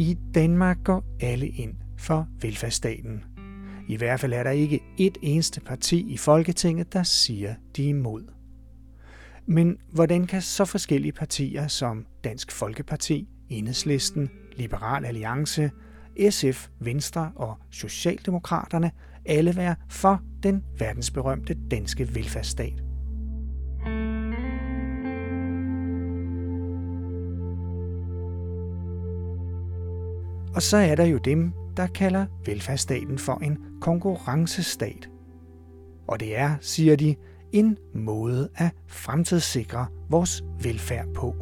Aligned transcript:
I 0.00 0.16
Danmark 0.34 0.78
går 0.84 1.04
alle 1.20 1.48
ind 1.48 1.74
for 1.98 2.28
velfærdsstaten. 2.42 3.24
I 3.88 3.96
hvert 3.96 4.20
fald 4.20 4.32
er 4.32 4.42
der 4.42 4.50
ikke 4.50 4.80
et 4.98 5.18
eneste 5.22 5.60
parti 5.60 6.12
i 6.12 6.16
Folketinget, 6.16 6.92
der 6.92 7.02
siger, 7.02 7.54
de 7.76 7.84
er 7.84 7.88
imod. 7.88 8.24
Men 9.46 9.78
hvordan 9.92 10.26
kan 10.26 10.42
så 10.42 10.64
forskellige 10.64 11.12
partier 11.12 11.66
som 11.66 12.06
Dansk 12.24 12.52
Folkeparti, 12.52 13.28
Enhedslisten, 13.48 14.30
Liberal 14.56 15.04
Alliance, 15.04 15.70
SF, 16.30 16.68
Venstre 16.78 17.32
og 17.36 17.56
Socialdemokraterne 17.70 18.90
alle 19.26 19.56
være 19.56 19.74
for 19.88 20.22
den 20.42 20.64
verdensberømte 20.78 21.56
danske 21.70 22.14
velfærdsstat? 22.14 22.89
Og 30.60 30.64
så 30.64 30.76
er 30.76 30.94
der 30.94 31.04
jo 31.04 31.18
dem, 31.18 31.52
der 31.76 31.86
kalder 31.86 32.26
velfærdsstaten 32.46 33.18
for 33.18 33.38
en 33.42 33.58
konkurrencestat. 33.80 35.08
Og 36.08 36.20
det 36.20 36.36
er, 36.36 36.56
siger 36.60 36.96
de, 36.96 37.16
en 37.52 37.78
måde 37.94 38.48
at 38.56 38.70
fremtidssikre 38.86 39.86
vores 40.10 40.42
velfærd 40.62 41.06
på. 41.14 41.34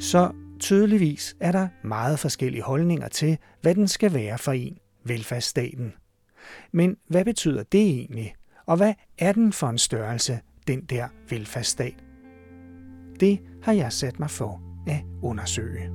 Så 0.00 0.32
tydeligvis 0.60 1.36
er 1.40 1.52
der 1.52 1.68
meget 1.84 2.18
forskellige 2.18 2.62
holdninger 2.62 3.08
til, 3.08 3.38
hvad 3.62 3.74
den 3.74 3.88
skal 3.88 4.14
være 4.14 4.38
for 4.38 4.52
en, 4.52 4.78
velfærdsstaten. 5.04 5.92
Men 6.72 6.96
hvad 7.08 7.24
betyder 7.24 7.62
det 7.62 7.80
egentlig? 7.80 8.34
Og 8.66 8.76
hvad 8.76 8.94
er 9.18 9.32
den 9.32 9.52
for 9.52 9.68
en 9.68 9.78
størrelse, 9.78 10.40
den 10.66 10.80
der 10.80 11.08
velfærdsstat? 11.30 12.04
Det 13.20 13.40
har 13.62 13.72
jeg 13.72 13.92
sat 13.92 14.18
mig 14.18 14.30
for 14.30 14.62
at 14.86 15.02
undersøge. 15.22 15.90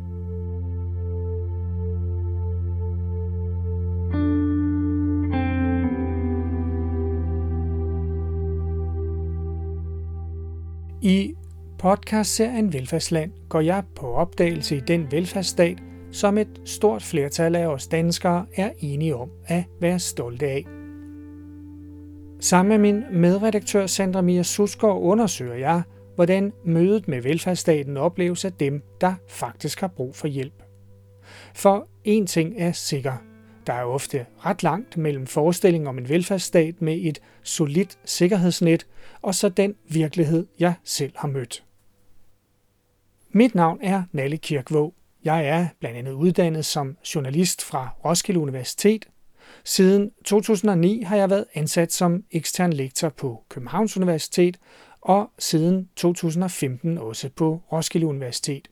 I 11.04 11.34
podcastserien 11.80 12.74
Velfærdsland 12.74 13.32
går 13.50 13.62
jeg 13.62 13.84
på 13.96 14.14
opdagelse 14.14 14.78
i 14.78 14.80
den 14.80 15.12
velfærdsstat, 15.12 15.78
som 16.12 16.38
et 16.38 16.62
stort 16.66 17.04
flertal 17.04 17.56
af 17.56 17.68
os 17.68 17.88
danskere 17.88 18.46
er 18.56 18.72
enige 18.80 19.16
om 19.16 19.30
at 19.48 19.64
være 19.80 20.00
stolte 20.00 20.46
af. 20.46 20.81
Sammen 22.42 22.70
med 22.70 22.92
min 22.92 23.22
medredaktør 23.22 23.88
Sandra 23.88 24.22
Mia 24.22 24.44
Susgaard 24.44 25.02
undersøger 25.02 25.56
jeg, 25.56 25.82
hvordan 26.16 26.54
mødet 26.66 27.08
med 27.08 27.22
velfærdsstaten 27.22 27.98
opleves 27.98 28.46
af 28.46 28.54
dem, 28.54 28.84
der 29.02 29.14
faktisk 29.28 29.82
har 29.82 29.88
brug 29.88 30.16
for 30.16 30.28
hjælp. 30.28 30.64
For 31.54 31.88
en 32.04 32.28
ting 32.28 32.54
er 32.58 32.72
sikker. 32.72 33.14
Der 33.68 33.74
er 33.74 33.84
ofte 33.84 34.26
ret 34.46 34.64
langt 34.64 34.98
mellem 34.98 35.28
forestillingen 35.28 35.88
om 35.88 35.98
en 35.98 36.10
velfærdsstat 36.10 36.82
med 36.82 36.98
et 37.02 37.22
solidt 37.44 37.98
sikkerhedsnet 38.06 38.88
og 39.22 39.36
så 39.36 39.50
den 39.50 39.76
virkelighed, 39.90 40.48
jeg 40.60 40.74
selv 40.84 41.14
har 41.16 41.28
mødt. 41.28 41.64
Mit 43.32 43.56
navn 43.56 43.80
er 43.82 44.04
Nalle 44.12 44.38
Kirkvåg. 44.38 44.94
Jeg 45.24 45.46
er 45.46 45.68
blandt 45.80 45.98
andet 45.98 46.12
uddannet 46.12 46.66
som 46.66 46.98
journalist 47.16 47.64
fra 47.64 47.90
Roskilde 48.06 48.40
Universitet. 48.40 49.06
Siden 49.66 50.12
2009 50.26 51.02
har 51.02 51.16
jeg 51.16 51.30
været 51.30 51.46
ansat 51.54 51.94
som 51.94 52.24
ekstern 52.32 52.74
lektor 52.74 53.10
på 53.10 53.44
Københavns 53.50 53.98
Universitet 53.98 54.58
og 55.02 55.30
siden 55.40 55.90
2015 55.96 56.98
også 56.98 57.30
på 57.36 57.62
Roskilde 57.72 58.08
Universitet. 58.08 58.68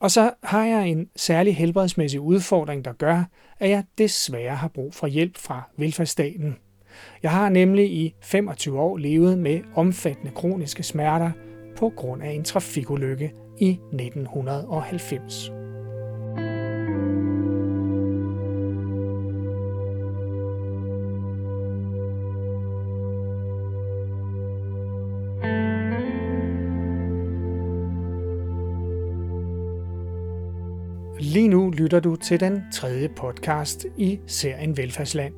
Og 0.00 0.10
så 0.10 0.30
har 0.42 0.64
jeg 0.64 0.88
en 0.88 1.08
særlig 1.16 1.56
helbredsmæssig 1.56 2.20
udfordring, 2.20 2.84
der 2.84 2.92
gør, 2.92 3.24
at 3.58 3.70
jeg 3.70 3.84
desværre 3.98 4.56
har 4.56 4.68
brug 4.68 4.94
for 4.94 5.06
hjælp 5.06 5.38
fra 5.38 5.70
velfærdsstaten. 5.76 6.56
Jeg 7.22 7.30
har 7.30 7.48
nemlig 7.48 7.92
i 7.92 8.14
25 8.22 8.80
år 8.80 8.96
levet 8.96 9.38
med 9.38 9.60
omfattende 9.74 10.32
kroniske 10.34 10.82
smerter 10.82 11.30
på 11.76 11.92
grund 11.96 12.22
af 12.22 12.30
en 12.30 12.44
trafikulykke 12.44 13.32
i 13.60 13.70
1990. 13.70 15.65
Lige 31.36 31.48
nu 31.48 31.70
lytter 31.70 32.00
du 32.00 32.16
til 32.16 32.40
den 32.40 32.62
tredje 32.72 33.08
podcast 33.08 33.86
i 33.96 34.20
serien 34.26 34.76
Velfærdsland. 34.76 35.34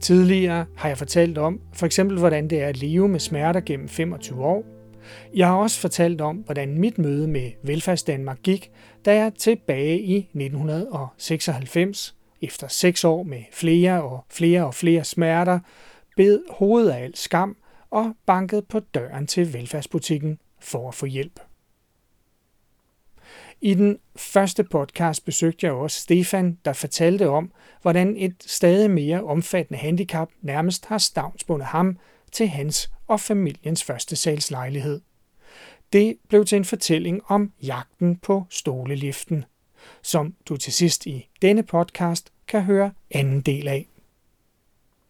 Tidligere 0.00 0.66
har 0.76 0.88
jeg 0.88 0.98
fortalt 0.98 1.38
om, 1.38 1.60
for 1.72 1.86
eksempel 1.86 2.18
hvordan 2.18 2.50
det 2.50 2.62
er 2.62 2.66
at 2.66 2.76
leve 2.76 3.08
med 3.08 3.20
smerter 3.20 3.60
gennem 3.60 3.88
25 3.88 4.44
år. 4.44 4.64
Jeg 5.34 5.46
har 5.46 5.56
også 5.56 5.80
fortalt 5.80 6.20
om, 6.20 6.36
hvordan 6.36 6.80
mit 6.80 6.98
møde 6.98 7.28
med 7.28 7.50
Velfærdsdanmark 7.62 8.42
gik, 8.42 8.70
da 9.04 9.14
jeg 9.14 9.32
tilbage 9.34 10.00
i 10.00 10.16
1996, 10.16 12.14
efter 12.42 12.68
seks 12.68 13.04
år 13.04 13.22
med 13.22 13.42
flere 13.52 14.02
og 14.02 14.24
flere 14.30 14.66
og 14.66 14.74
flere 14.74 15.04
smerter, 15.04 15.58
bed 16.16 16.40
hovedet 16.50 16.90
af 16.90 17.04
al 17.04 17.16
skam 17.16 17.56
og 17.90 18.12
bankede 18.26 18.62
på 18.62 18.80
døren 18.80 19.26
til 19.26 19.54
velfærdsbutikken 19.54 20.38
for 20.60 20.88
at 20.88 20.94
få 20.94 21.06
hjælp. 21.06 21.40
I 23.60 23.74
den 23.74 23.98
første 24.16 24.64
podcast 24.64 25.24
besøgte 25.24 25.66
jeg 25.66 25.74
også 25.74 26.00
Stefan, 26.00 26.58
der 26.64 26.72
fortalte 26.72 27.28
om, 27.28 27.52
hvordan 27.82 28.16
et 28.16 28.34
stadig 28.46 28.90
mere 28.90 29.24
omfattende 29.24 29.78
handicap 29.78 30.28
nærmest 30.40 30.86
har 30.86 30.98
stavnsbundet 30.98 31.66
ham 31.66 31.98
til 32.32 32.48
hans 32.48 32.90
og 33.06 33.20
familiens 33.20 33.84
første 33.84 34.16
salgslejlighed. 34.16 35.00
Det 35.92 36.16
blev 36.28 36.44
til 36.44 36.56
en 36.56 36.64
fortælling 36.64 37.20
om 37.26 37.52
jagten 37.62 38.16
på 38.16 38.44
stoleliften, 38.50 39.44
som 40.02 40.34
du 40.48 40.56
til 40.56 40.72
sidst 40.72 41.06
i 41.06 41.28
denne 41.42 41.62
podcast 41.62 42.32
kan 42.48 42.62
høre 42.62 42.92
anden 43.10 43.40
del 43.40 43.68
af. 43.68 43.88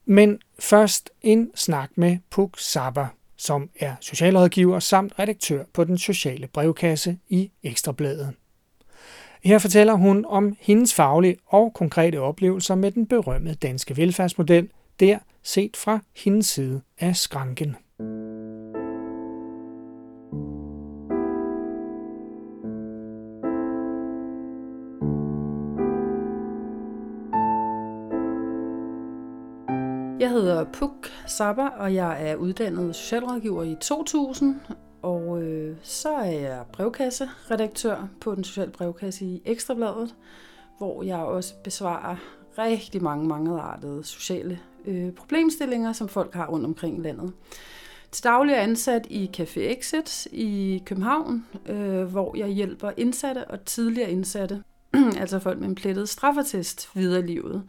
Men 0.04 0.40
først 0.58 1.10
en 1.22 1.50
snak 1.54 1.90
med 1.94 2.18
Puk 2.30 2.58
Sabber, 2.58 3.06
som 3.38 3.70
er 3.80 3.94
socialrådgiver 4.00 4.78
samt 4.78 5.18
redaktør 5.18 5.64
på 5.72 5.84
den 5.84 5.98
sociale 5.98 6.46
brevkasse 6.46 7.18
i 7.28 7.50
Ekstrabladet. 7.62 8.34
Her 9.44 9.58
fortæller 9.58 9.94
hun 9.94 10.24
om 10.28 10.56
hendes 10.60 10.94
faglige 10.94 11.36
og 11.46 11.74
konkrete 11.74 12.20
oplevelser 12.20 12.74
med 12.74 12.90
den 12.90 13.06
berømmede 13.06 13.54
danske 13.54 13.96
velfærdsmodel, 13.96 14.68
der 15.00 15.18
set 15.42 15.76
fra 15.76 16.00
hendes 16.16 16.46
side 16.46 16.80
af 16.98 17.16
skranken. 17.16 17.76
Saba, 31.28 31.66
og 31.66 31.94
jeg 31.94 32.30
er 32.30 32.36
uddannet 32.36 32.96
socialrådgiver 32.96 33.62
i 33.62 33.76
2000, 33.80 34.60
og 35.02 35.42
øh, 35.42 35.76
så 35.82 36.08
er 36.08 36.30
jeg 36.30 36.62
brevkasseredaktør 36.72 38.08
på 38.20 38.34
den 38.34 38.44
sociale 38.44 38.70
brevkasse 38.70 39.24
i 39.24 39.42
Ekstrabladet, 39.44 40.14
hvor 40.78 41.02
jeg 41.02 41.18
også 41.18 41.54
besvarer 41.64 42.16
rigtig 42.58 43.02
mange 43.02 43.28
mangeartede 43.28 44.04
sociale 44.04 44.58
øh, 44.86 45.12
problemstillinger, 45.12 45.92
som 45.92 46.08
folk 46.08 46.34
har 46.34 46.46
rundt 46.46 46.66
omkring 46.66 46.98
i 46.98 47.02
landet. 47.02 47.32
Til 48.12 48.24
daglig 48.24 48.54
er 48.54 48.60
ansat 48.60 49.06
i 49.10 49.30
Café 49.36 49.60
Exit 49.60 50.26
i 50.26 50.82
København, 50.86 51.46
øh, 51.68 52.02
hvor 52.02 52.36
jeg 52.36 52.48
hjælper 52.48 52.90
indsatte 52.96 53.44
og 53.44 53.64
tidligere 53.64 54.10
indsatte, 54.10 54.62
altså 55.20 55.38
folk 55.38 55.58
med 55.58 55.68
en 55.68 55.74
plettet 55.74 56.08
straffertest, 56.08 56.90
videre 56.94 57.20
i 57.20 57.26
livet. 57.26 57.62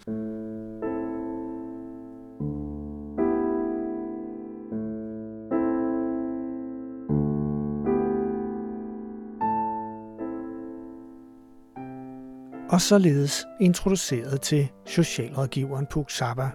Og 12.69 12.81
således 12.81 13.45
introduceret 13.59 14.41
til 14.41 14.71
socialrådgiveren 14.85 15.85
Puk 15.85 16.09
Saba. 16.09 16.49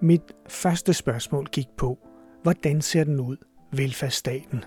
Mit 0.00 0.22
første 0.48 0.94
spørgsmål 0.94 1.46
gik 1.46 1.68
på, 1.76 1.98
hvordan 2.42 2.80
ser 2.80 3.04
den 3.04 3.20
ud, 3.20 3.36
velfærdsstaten, 3.72 4.64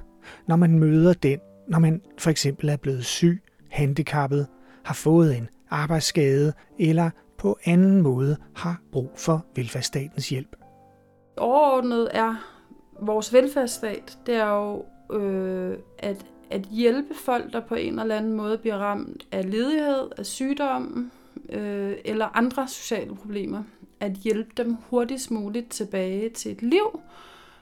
når 0.48 0.56
man 0.56 0.80
møder 0.80 1.14
den, 1.14 1.40
når 1.68 1.80
man 1.80 2.02
for 2.18 2.30
eksempel 2.30 2.70
er 2.70 2.78
blevet 2.78 3.06
syg, 3.06 3.44
handicappet, 3.70 4.48
har 4.86 4.94
fået 4.94 5.38
en 5.38 5.50
arbejdsskade 5.70 6.54
eller 6.80 7.10
på 7.38 7.58
anden 7.66 8.02
måde 8.02 8.38
har 8.56 8.82
brug 8.92 9.12
for 9.16 9.46
velfærdsstatens 9.56 10.30
hjælp. 10.30 10.56
Overordnet 11.38 12.10
er 12.14 12.36
vores 13.02 13.34
velfærdsstat, 13.34 14.18
det 14.26 14.36
er 14.36 14.50
jo 14.50 14.86
øh, 15.18 15.78
at, 16.00 16.26
at 16.52 16.62
hjælpe 16.62 17.14
folk, 17.14 17.54
der 17.54 17.60
på 17.60 17.76
en 17.76 18.00
eller 18.00 18.16
anden 18.16 18.34
måde 18.34 18.58
bliver 18.58 18.78
ramt 18.78 19.28
af 19.32 19.52
ledighed, 19.52 20.08
af 20.18 20.26
sygdom 20.26 21.12
øh, 21.50 21.94
eller 22.06 22.38
andre 22.38 22.68
sociale 22.68 23.16
problemer. 23.16 23.64
At 24.00 24.12
hjælpe 24.12 24.52
dem 24.58 24.78
hurtigst 24.90 25.32
muligt 25.32 25.70
tilbage 25.70 26.30
til 26.30 26.52
et 26.52 26.62
liv, 26.62 27.00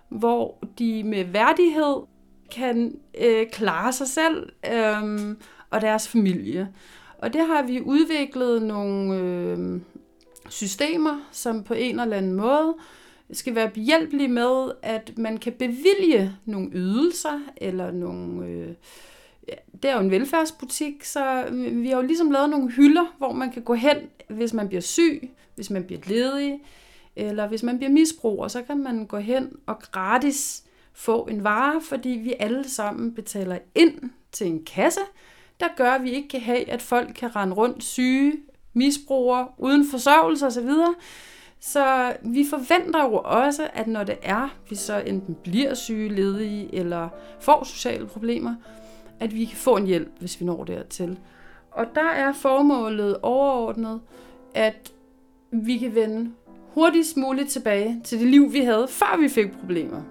hvor 0.09 0.57
de 0.79 1.03
med 1.03 1.23
værdighed 1.23 1.95
kan 2.51 2.99
øh, 3.21 3.47
klare 3.51 3.93
sig 3.93 4.07
selv 4.07 4.49
øh, 4.73 5.35
og 5.69 5.81
deres 5.81 6.07
familie. 6.07 6.69
Og 7.17 7.33
det 7.33 7.47
har 7.47 7.61
vi 7.61 7.81
udviklet 7.81 8.61
nogle 8.61 9.15
øh, 9.15 9.81
systemer, 10.49 11.19
som 11.31 11.63
på 11.63 11.73
en 11.73 11.99
eller 11.99 12.17
anden 12.17 12.33
måde 12.33 12.75
skal 13.31 13.55
være 13.55 13.69
behjælpelig 13.69 14.29
med, 14.29 14.71
at 14.81 15.17
man 15.17 15.37
kan 15.37 15.53
bevilge 15.53 16.35
nogle 16.45 16.69
ydelser 16.73 17.39
eller 17.57 17.91
nogle... 17.91 18.45
Øh, 18.45 18.73
det 19.83 19.91
er 19.91 19.93
jo 19.93 19.99
en 19.99 20.11
velfærdsbutik, 20.11 21.03
så 21.03 21.45
vi 21.51 21.87
har 21.87 21.95
jo 21.95 22.01
ligesom 22.01 22.31
lavet 22.31 22.49
nogle 22.49 22.71
hylder, 22.71 23.15
hvor 23.17 23.31
man 23.31 23.51
kan 23.51 23.61
gå 23.61 23.73
hen, 23.73 23.97
hvis 24.27 24.53
man 24.53 24.67
bliver 24.67 24.81
syg, 24.81 25.29
hvis 25.55 25.69
man 25.69 25.83
bliver 25.83 26.01
ledig, 26.05 26.59
eller 27.15 27.47
hvis 27.47 27.63
man 27.63 27.77
bliver 27.77 27.91
misbruger, 27.91 28.47
så 28.47 28.61
kan 28.61 28.77
man 28.77 29.05
gå 29.05 29.17
hen 29.17 29.51
og 29.65 29.79
gratis 29.79 30.63
få 30.93 31.23
en 31.23 31.43
vare, 31.43 31.81
fordi 31.81 32.09
vi 32.09 32.33
alle 32.39 32.69
sammen 32.69 33.13
betaler 33.13 33.57
ind 33.75 34.09
til 34.31 34.47
en 34.47 34.65
kasse, 34.65 35.01
der 35.59 35.67
gør, 35.77 35.91
at 35.91 36.03
vi 36.03 36.11
ikke 36.11 36.27
kan 36.27 36.41
have, 36.41 36.69
at 36.69 36.81
folk 36.81 37.09
kan 37.15 37.35
rende 37.35 37.55
rundt 37.55 37.83
syge, 37.83 38.33
misbrugere, 38.73 39.47
uden 39.57 39.85
forsørgelse 39.91 40.45
osv. 40.45 40.69
Så 41.61 42.13
vi 42.21 42.45
forventer 42.49 43.03
jo 43.03 43.21
også, 43.25 43.69
at 43.73 43.87
når 43.87 44.03
det 44.03 44.17
er, 44.21 44.55
vi 44.69 44.75
så 44.75 44.99
enten 44.99 45.37
bliver 45.43 45.73
syge, 45.73 46.09
ledige 46.09 46.75
eller 46.75 47.09
får 47.39 47.63
sociale 47.63 48.05
problemer, 48.05 48.55
at 49.19 49.35
vi 49.35 49.45
kan 49.45 49.57
få 49.57 49.77
en 49.77 49.85
hjælp, 49.85 50.09
hvis 50.19 50.39
vi 50.39 50.45
når 50.45 50.63
dertil. 50.63 51.19
Og 51.71 51.85
der 51.95 52.09
er 52.09 52.33
formålet 52.33 53.17
overordnet, 53.21 54.01
at 54.55 54.91
vi 55.51 55.77
kan 55.77 55.95
vende 55.95 56.31
hurtigst 56.73 57.17
muligt 57.17 57.49
tilbage 57.49 58.01
til 58.03 58.19
det 58.19 58.27
liv, 58.27 58.53
vi 58.53 58.59
havde, 58.59 58.87
før 58.87 59.17
vi 59.21 59.29
fik 59.29 59.51
problemer. 59.59 60.01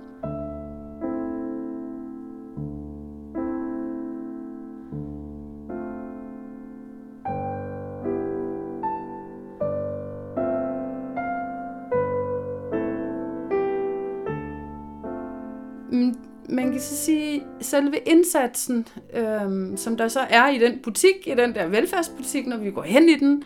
Kan 16.78 16.84
så 16.84 16.96
sige, 16.96 17.46
selve 17.60 17.96
indsatsen, 17.96 18.88
øhm, 19.14 19.76
som 19.76 19.96
der 19.96 20.08
så 20.08 20.20
er 20.20 20.48
i 20.48 20.58
den 20.58 20.78
butik, 20.82 21.26
i 21.26 21.30
den 21.30 21.54
der 21.54 21.66
velfærdsbutik, 21.66 22.46
når 22.46 22.56
vi 22.56 22.70
går 22.70 22.82
hen 22.82 23.08
i 23.08 23.14
den, 23.14 23.44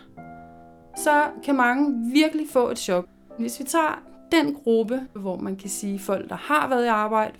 så 0.97 1.23
kan 1.43 1.55
mange 1.55 2.11
virkelig 2.13 2.47
få 2.49 2.69
et 2.69 2.79
chok. 2.79 3.05
Hvis 3.39 3.59
vi 3.59 3.63
tager 3.63 4.01
den 4.31 4.53
gruppe, 4.53 5.01
hvor 5.13 5.37
man 5.37 5.55
kan 5.55 5.69
sige 5.69 5.99
folk, 5.99 6.29
der 6.29 6.35
har 6.35 6.67
været 6.69 6.85
i 6.85 6.87
arbejde, 6.87 7.33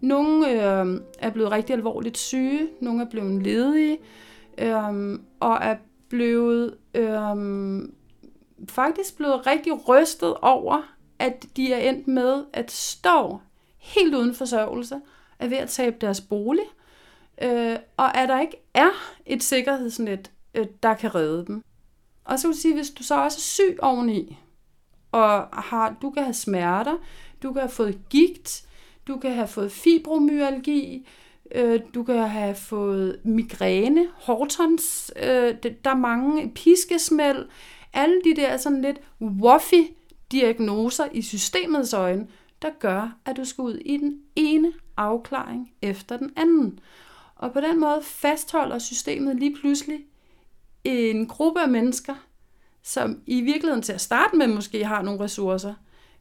nogle 0.00 0.50
øh, 0.50 1.00
er 1.18 1.30
blevet 1.30 1.52
rigtig 1.52 1.74
alvorligt 1.74 2.18
syge, 2.18 2.68
nogle 2.80 3.02
er 3.02 3.08
blevet 3.10 3.42
ledige, 3.42 3.98
øh, 4.58 5.18
og 5.40 5.58
er 5.60 5.76
blevet 6.08 6.74
øh, 6.94 7.82
faktisk 8.68 9.16
blevet 9.16 9.46
rigtig 9.46 9.88
rystet 9.88 10.34
over, 10.42 10.94
at 11.18 11.46
de 11.56 11.72
er 11.72 11.90
endt 11.90 12.08
med 12.08 12.44
at 12.52 12.70
stå 12.70 13.40
helt 13.78 14.14
uden 14.14 14.34
forsørgelse, 14.34 15.00
er 15.38 15.48
ved 15.48 15.56
at 15.56 15.68
tabe 15.68 15.96
deres 16.00 16.20
bolig, 16.20 16.64
øh, 17.42 17.76
og 17.96 18.16
at 18.16 18.28
der 18.28 18.40
ikke 18.40 18.56
er 18.74 19.16
et 19.26 19.42
sikkerhedsnet, 19.42 20.30
øh, 20.54 20.66
der 20.82 20.94
kan 20.94 21.14
redde 21.14 21.46
dem. 21.46 21.62
Og 22.24 22.38
så 22.38 22.48
vil 22.48 22.56
sige, 22.56 22.74
hvis 22.74 22.90
du 22.90 23.02
så 23.02 23.14
også 23.14 23.38
er 23.38 23.40
syg 23.40 23.78
oveni, 23.82 24.38
og 25.12 25.48
har, 25.52 25.96
du 26.02 26.10
kan 26.10 26.22
have 26.22 26.34
smerter, 26.34 26.96
du 27.42 27.52
kan 27.52 27.62
have 27.62 27.70
fået 27.70 27.98
gigt, 28.10 28.66
du 29.06 29.16
kan 29.16 29.32
have 29.32 29.48
fået 29.48 29.72
fibromyalgi, 29.72 31.08
øh, 31.54 31.80
du 31.94 32.04
kan 32.04 32.28
have 32.28 32.54
fået 32.54 33.20
migræne, 33.24 34.08
Hortons, 34.14 35.12
øh, 35.16 35.54
der 35.84 35.90
er 35.90 35.96
mange 35.96 36.50
piskesmæld, 36.54 37.48
alle 37.92 38.20
de 38.24 38.36
der 38.36 38.56
sådan 38.56 38.82
lidt 38.82 39.00
woffy 39.20 39.82
diagnoser 40.32 41.04
i 41.12 41.22
systemets 41.22 41.92
øjne, 41.92 42.26
der 42.66 42.72
gør, 42.78 43.16
at 43.24 43.36
du 43.36 43.44
skal 43.44 43.62
ud 43.62 43.74
i 43.74 43.96
den 43.96 44.20
ene 44.36 44.72
afklaring 44.96 45.72
efter 45.82 46.16
den 46.16 46.32
anden. 46.36 46.78
Og 47.36 47.52
på 47.52 47.60
den 47.60 47.80
måde 47.80 48.02
fastholder 48.02 48.78
systemet 48.78 49.36
lige 49.36 49.56
pludselig 49.56 50.04
en 50.84 51.26
gruppe 51.26 51.60
af 51.60 51.68
mennesker, 51.68 52.14
som 52.82 53.20
i 53.26 53.40
virkeligheden 53.40 53.82
til 53.82 53.92
at 53.92 54.00
starte 54.00 54.36
med 54.36 54.46
måske 54.46 54.84
har 54.84 55.02
nogle 55.02 55.20
ressourcer, 55.20 55.74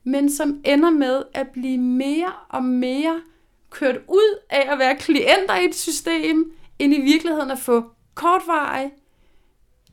men 0.03 0.31
som 0.31 0.61
ender 0.65 0.89
med 0.89 1.23
at 1.33 1.47
blive 1.49 1.77
mere 1.77 2.33
og 2.49 2.63
mere 2.63 3.21
kørt 3.69 3.97
ud 4.07 4.39
af 4.49 4.71
at 4.71 4.79
være 4.79 4.95
klienter 4.95 5.55
i 5.55 5.65
et 5.65 5.75
system, 5.75 6.53
end 6.79 6.93
i 6.93 7.01
virkeligheden 7.01 7.51
at 7.51 7.59
få 7.59 7.83
kortvarig 8.13 8.91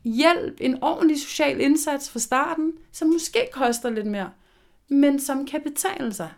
hjælp, 0.03 0.57
en 0.61 0.83
ordentlig 0.83 1.21
social 1.21 1.61
indsats 1.61 2.09
fra 2.09 2.19
starten, 2.19 2.73
som 2.91 3.07
måske 3.07 3.47
koster 3.51 3.89
lidt 3.89 4.05
mere, 4.05 4.31
men 4.89 5.19
som 5.19 5.45
kan 5.45 5.61
betale 5.61 6.13
sig. 6.13 6.29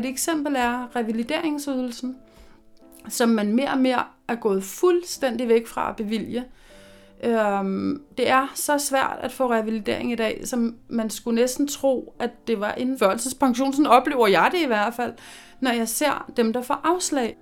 Et 0.00 0.08
eksempel 0.08 0.54
er 0.56 0.96
revalideringsydelsen, 0.96 2.16
som 3.08 3.28
man 3.28 3.52
mere 3.52 3.70
og 3.70 3.78
mere 3.78 4.04
er 4.28 4.34
gået 4.34 4.64
fuldstændig 4.64 5.48
væk 5.48 5.66
fra 5.66 5.90
at 5.90 5.96
bevilge. 5.96 6.44
Øhm, 7.24 8.02
det 8.18 8.30
er 8.30 8.52
så 8.54 8.78
svært 8.78 9.18
at 9.20 9.32
få 9.32 9.50
revalidering 9.50 10.12
i 10.12 10.14
dag, 10.14 10.40
som 10.44 10.76
man 10.88 11.10
skulle 11.10 11.40
næsten 11.40 11.68
tro, 11.68 12.14
at 12.18 12.30
det 12.46 12.60
var 12.60 12.72
en 12.72 12.98
førelsespension. 12.98 13.72
Sådan 13.72 13.86
oplever 13.86 14.26
jeg 14.26 14.48
det 14.52 14.62
i 14.62 14.66
hvert 14.66 14.94
fald, 14.94 15.12
når 15.60 15.70
jeg 15.70 15.88
ser 15.88 16.30
dem, 16.36 16.52
der 16.52 16.62
får 16.62 16.80
afslag. 16.84 17.36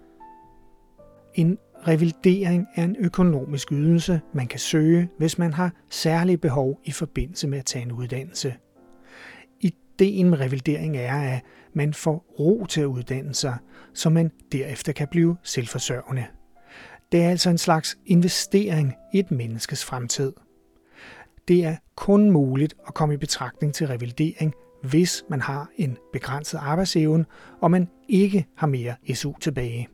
En 1.34 1.58
revalidering 1.88 2.66
er 2.74 2.84
en 2.84 2.96
økonomisk 2.98 3.72
ydelse, 3.72 4.20
man 4.32 4.46
kan 4.46 4.58
søge, 4.58 5.08
hvis 5.18 5.38
man 5.38 5.52
har 5.52 5.72
særlige 5.90 6.38
behov 6.38 6.80
i 6.84 6.92
forbindelse 6.92 7.48
med 7.48 7.58
at 7.58 7.64
tage 7.64 7.84
en 7.84 7.92
uddannelse. 7.92 8.54
Ideen 9.60 10.30
med 10.30 10.40
revalidering 10.40 10.96
er, 10.96 11.20
at 11.20 11.40
man 11.72 11.94
får 11.94 12.34
ro 12.38 12.66
til 12.68 12.80
at 12.80 12.86
uddanne 12.86 13.34
sig, 13.34 13.56
så 13.94 14.10
man 14.10 14.30
derefter 14.52 14.92
kan 14.92 15.08
blive 15.10 15.36
selvforsørgende. 15.42 16.26
Det 17.12 17.22
er 17.22 17.30
altså 17.30 17.50
en 17.50 17.58
slags 17.58 17.98
investering 18.06 18.94
i 19.14 19.18
et 19.18 19.30
menneskes 19.30 19.84
fremtid. 19.84 20.32
Det 21.48 21.64
er 21.64 21.76
kun 21.96 22.30
muligt 22.30 22.74
at 22.86 22.94
komme 22.94 23.14
i 23.14 23.16
betragtning 23.16 23.74
til 23.74 23.86
revalidering, 23.86 24.54
hvis 24.82 25.24
man 25.28 25.40
har 25.40 25.68
en 25.76 25.96
begrænset 26.12 26.58
arbejdsevne, 26.58 27.24
og 27.60 27.70
man 27.70 27.88
ikke 28.08 28.46
har 28.56 28.66
mere 28.66 28.94
SU 29.14 29.32
tilbage. 29.40 29.88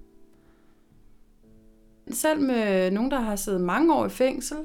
Selv 2.11 2.40
med 2.40 2.90
nogen, 2.90 3.11
der 3.11 3.21
har 3.21 3.37
siddet 3.37 3.61
mange 3.61 3.95
år 3.95 4.07
i 4.07 4.09
fængsel, 4.09 4.57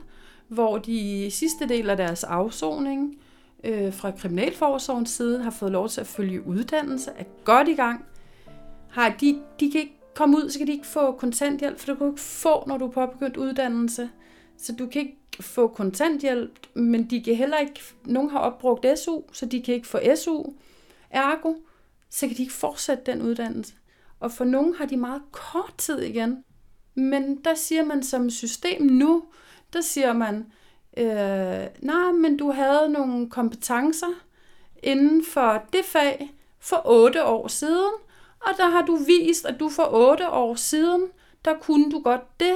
hvor 0.47 0.77
de 0.77 1.27
sidste 1.31 1.67
del 1.69 1.89
af 1.89 1.97
deres 1.97 2.23
afsoning 2.23 3.15
øh, 3.63 3.93
fra 3.93 4.11
Kriminalforsorgens 4.11 5.09
side 5.09 5.43
har 5.43 5.51
fået 5.51 5.71
lov 5.71 5.89
til 5.89 6.01
at 6.01 6.07
følge 6.07 6.47
uddannelse, 6.47 7.11
er 7.17 7.23
godt 7.43 7.67
i 7.67 7.73
gang. 7.73 8.05
Har 8.89 9.15
de, 9.21 9.41
de 9.59 9.71
kan 9.71 9.81
ikke 9.81 9.99
komme 10.15 10.37
ud, 10.37 10.49
så 10.49 10.57
kan 10.57 10.67
de 10.67 10.71
ikke 10.71 10.87
få 10.87 11.11
kontanthjælp, 11.11 11.79
for 11.79 11.87
du 11.87 11.95
kan 11.95 12.07
ikke 12.07 12.21
få, 12.21 12.63
når 12.67 12.77
du 12.77 12.85
er 12.85 12.91
påbegyndt 12.91 13.37
uddannelse. 13.37 14.09
Så 14.57 14.75
du 14.75 14.87
kan 14.87 15.01
ikke 15.01 15.17
få 15.39 15.67
kontanthjælp, 15.67 16.67
men 16.73 17.09
de 17.09 17.23
kan 17.23 17.35
heller 17.35 17.57
ikke, 17.57 17.81
nogen 18.05 18.29
har 18.29 18.39
opbrugt 18.39 18.85
SU, 18.99 19.21
så 19.31 19.45
de 19.45 19.61
kan 19.61 19.73
ikke 19.73 19.87
få 19.87 19.99
SU. 20.15 20.43
Ergo, 21.09 21.53
så 22.09 22.27
kan 22.27 22.37
de 22.37 22.41
ikke 22.41 22.53
fortsætte 22.53 23.03
den 23.05 23.21
uddannelse. 23.21 23.73
Og 24.19 24.31
for 24.31 24.45
nogen 24.45 24.75
har 24.75 24.85
de 24.85 24.97
meget 24.97 25.21
kort 25.31 25.73
tid 25.77 25.99
igen. 25.99 26.43
Men 26.95 27.35
der 27.43 27.55
siger 27.55 27.85
man 27.85 28.03
som 28.03 28.29
system 28.29 28.81
nu, 28.81 29.23
der 29.73 29.81
siger 29.81 30.13
man, 30.13 30.45
øh, 30.97 31.67
nej, 31.79 32.11
men 32.11 32.37
du 32.37 32.51
havde 32.51 32.89
nogle 32.89 33.29
kompetencer 33.29 34.07
inden 34.83 35.25
for 35.25 35.63
det 35.73 35.85
fag 35.85 36.31
for 36.59 36.81
otte 36.85 37.25
år 37.25 37.47
siden, 37.47 37.93
og 38.39 38.51
der 38.57 38.69
har 38.69 38.85
du 38.85 38.95
vist, 38.95 39.45
at 39.45 39.59
du 39.59 39.69
for 39.69 39.89
otte 39.93 40.29
år 40.29 40.55
siden, 40.55 41.01
der 41.45 41.53
kunne 41.61 41.91
du 41.91 42.01
godt 42.03 42.39
det, 42.39 42.55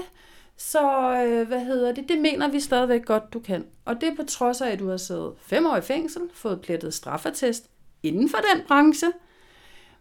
så 0.58 1.14
øh, 1.28 1.48
hvad 1.48 1.60
hedder 1.60 1.92
det, 1.92 2.10
det 2.10 2.22
mener 2.22 2.48
vi 2.48 2.60
stadigvæk 2.60 3.06
godt, 3.06 3.34
du 3.34 3.40
kan. 3.40 3.66
Og 3.86 4.02
det 4.02 4.10
er 4.10 4.16
på 4.16 4.24
trods 4.24 4.62
af, 4.62 4.72
at 4.72 4.80
du 4.80 4.90
har 4.90 4.98
siddet 4.98 5.34
fem 5.42 5.66
år 5.66 5.76
i 5.76 5.82
fængsel, 5.82 6.22
fået 6.34 6.62
plettet 6.62 6.94
straffetest 6.94 7.70
inden 8.04 8.30
for 8.30 8.38
den 8.38 8.66
branche, 8.68 9.08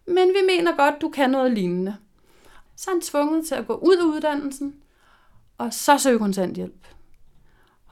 men 0.06 0.28
vi 0.28 0.46
mener 0.46 0.76
godt, 0.76 1.00
du 1.00 1.08
kan 1.08 1.30
noget 1.30 1.52
lignende. 1.52 1.96
Så 2.76 2.90
er 2.90 2.94
han 2.94 3.00
tvunget 3.00 3.46
til 3.46 3.54
at 3.54 3.66
gå 3.66 3.74
ud 3.74 3.96
af 3.96 4.04
uddannelsen, 4.04 4.74
og 5.58 5.72
så 5.72 5.98
søge 5.98 6.18
kontanthjælp. 6.18 6.86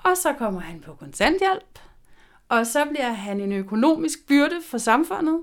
Og 0.04 0.16
så 0.16 0.32
kommer 0.32 0.60
han 0.60 0.80
på 0.80 0.94
kontanthjælp, 0.94 1.78
og 2.48 2.66
så 2.66 2.84
bliver 2.84 3.12
han 3.12 3.40
en 3.40 3.52
økonomisk 3.52 4.26
byrde 4.26 4.62
for 4.62 4.78
samfundet, 4.78 5.40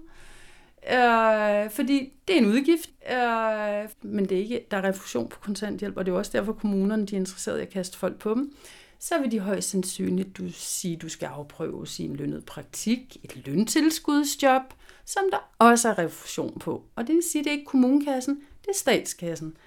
øh, 0.92 1.70
fordi 1.72 2.14
det 2.28 2.36
er 2.36 2.40
en 2.40 2.46
udgift, 2.46 2.90
øh, 3.12 4.12
men 4.12 4.26
det 4.26 4.38
er 4.38 4.42
ikke, 4.42 4.66
der 4.72 4.78
er 4.78 4.84
refusion 4.84 5.30
på 5.30 5.40
kontanthjælp, 5.40 5.98
og 5.98 6.06
det 6.06 6.12
er 6.12 6.18
også 6.18 6.32
derfor, 6.32 6.54
kommunerne 6.54 7.06
de 7.06 7.16
er 7.16 7.20
interesseret 7.20 7.60
i 7.60 7.62
at 7.62 7.70
kaste 7.70 7.98
folk 7.98 8.20
på 8.20 8.34
dem. 8.34 8.54
Så 9.00 9.20
vil 9.22 9.32
de 9.32 9.40
højst 9.40 9.70
sandsynligt 9.70 10.38
du 10.38 10.52
sige, 10.52 10.96
at 10.96 11.02
du 11.02 11.10
skal 11.10 11.26
afprøve 11.26 11.88
sin 11.88 12.16
lønnet 12.16 12.46
praktik, 12.46 13.18
et 13.24 13.46
løntilskudsjob, 13.46 14.62
som 15.06 15.24
der 15.32 15.52
også 15.60 15.90
er 15.90 15.98
refusion 15.98 16.60
på. 16.60 16.84
Og 16.96 17.08
det 17.08 17.16
vil 17.16 17.24
sige, 17.24 17.40
at 17.40 17.44
det 17.46 17.52
er 17.52 17.58
ikke 17.58 17.66
kommunekassen, 17.66 18.36
det 18.62 18.68
er 18.68 18.76
statskassen. 18.76 19.58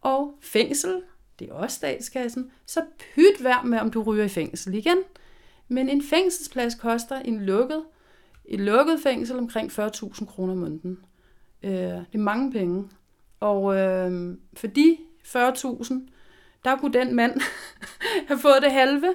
Og 0.00 0.38
fængsel, 0.40 1.02
det 1.38 1.48
er 1.48 1.52
også 1.52 1.76
statskassen, 1.76 2.50
så 2.66 2.84
pyt 2.98 3.44
vær 3.44 3.62
med, 3.62 3.78
om 3.78 3.90
du 3.90 4.02
ryger 4.02 4.24
i 4.24 4.28
fængsel 4.28 4.74
igen. 4.74 4.98
Men 5.68 5.88
en 5.88 6.02
fængselsplads 6.02 6.74
koster 6.74 7.16
en 7.16 7.44
lukket, 7.44 7.84
et 8.44 8.60
lukket 8.60 9.00
fængsel 9.02 9.38
omkring 9.38 9.70
40.000 9.70 10.24
kroner 10.24 10.52
om 10.52 10.58
måneden. 10.58 10.98
Øh, 11.62 11.72
det 11.72 12.14
er 12.14 12.18
mange 12.18 12.52
penge. 12.52 12.88
Og 13.40 13.76
øh, 13.76 14.36
for 14.56 14.66
de 14.66 14.96
40.000, 15.24 15.94
der 16.64 16.76
kunne 16.76 16.92
den 16.92 17.14
mand 17.14 17.40
have 18.28 18.38
fået 18.38 18.62
det 18.62 18.72
halve 18.72 19.14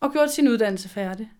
og 0.00 0.12
gjort 0.12 0.32
sin 0.32 0.48
uddannelse 0.48 0.88
færdig. 0.88 1.32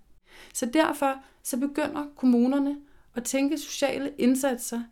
Så 0.55 0.67
derfor 0.67 1.15
så 1.43 1.57
begynder 1.57 2.05
kommunerne 2.17 2.77
at 3.15 3.25
tænke 3.25 3.59
sociale 3.59 4.13
indsatser 4.19 4.83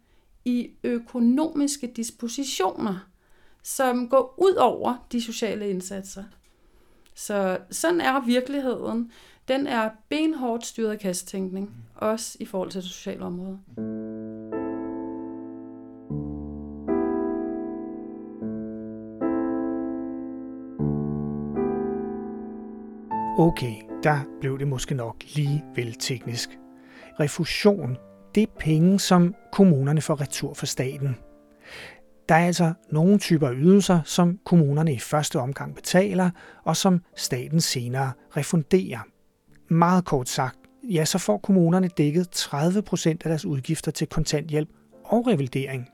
i 0.45 0.71
økonomiske 0.85 1.93
dispositioner, 1.97 3.12
som 3.63 4.09
går 4.09 4.35
ud 4.39 4.55
over 4.55 5.07
de 5.13 5.23
sociale 5.23 5.71
indsatser. 5.71 6.25
Så 7.15 7.59
sådan 7.71 8.01
er 8.01 8.27
virkeligheden. 8.27 9.11
Den 9.49 9.67
er 9.67 9.91
benhårdt 10.09 10.67
styret 10.67 10.91
af 10.91 10.99
kastetænkning, 10.99 11.75
også 11.95 12.37
i 12.41 12.45
forhold 12.45 12.71
til 12.71 12.83
det 12.83 12.91
sociale 12.91 13.25
område. 13.25 13.59
Okay, 23.39 23.75
der 24.03 24.19
blev 24.41 24.59
det 24.59 24.69
måske 24.69 24.95
nok 24.95 25.17
lige 25.35 25.65
vel 25.75 25.95
teknisk. 25.95 26.59
Refusion, 27.21 27.97
det 28.35 28.43
er 28.43 28.53
penge, 28.59 29.01
som 29.01 29.35
kommunerne 29.53 30.01
får 30.01 30.21
retur 30.21 30.55
fra 30.55 30.67
staten. 30.67 31.17
Der 32.29 32.35
er 32.35 32.47
altså 32.47 32.73
nogle 32.91 33.19
typer 33.19 33.53
ydelser, 33.53 34.01
som 34.05 34.39
kommunerne 34.45 34.93
i 34.95 34.99
første 34.99 35.39
omgang 35.39 35.75
betaler, 35.75 36.31
og 36.65 36.77
som 36.77 37.01
staten 37.17 37.61
senere 37.61 38.13
refunderer. 38.37 38.99
Meget 39.69 40.05
kort 40.05 40.29
sagt, 40.29 40.59
ja, 40.91 41.05
så 41.05 41.19
får 41.19 41.39
kommunerne 41.39 41.89
dækket 41.89 42.31
30 42.31 42.83
procent 42.83 43.23
af 43.25 43.29
deres 43.29 43.45
udgifter 43.45 43.91
til 43.91 44.07
kontanthjælp 44.07 44.69
og 45.05 45.27
revalidering. 45.27 45.89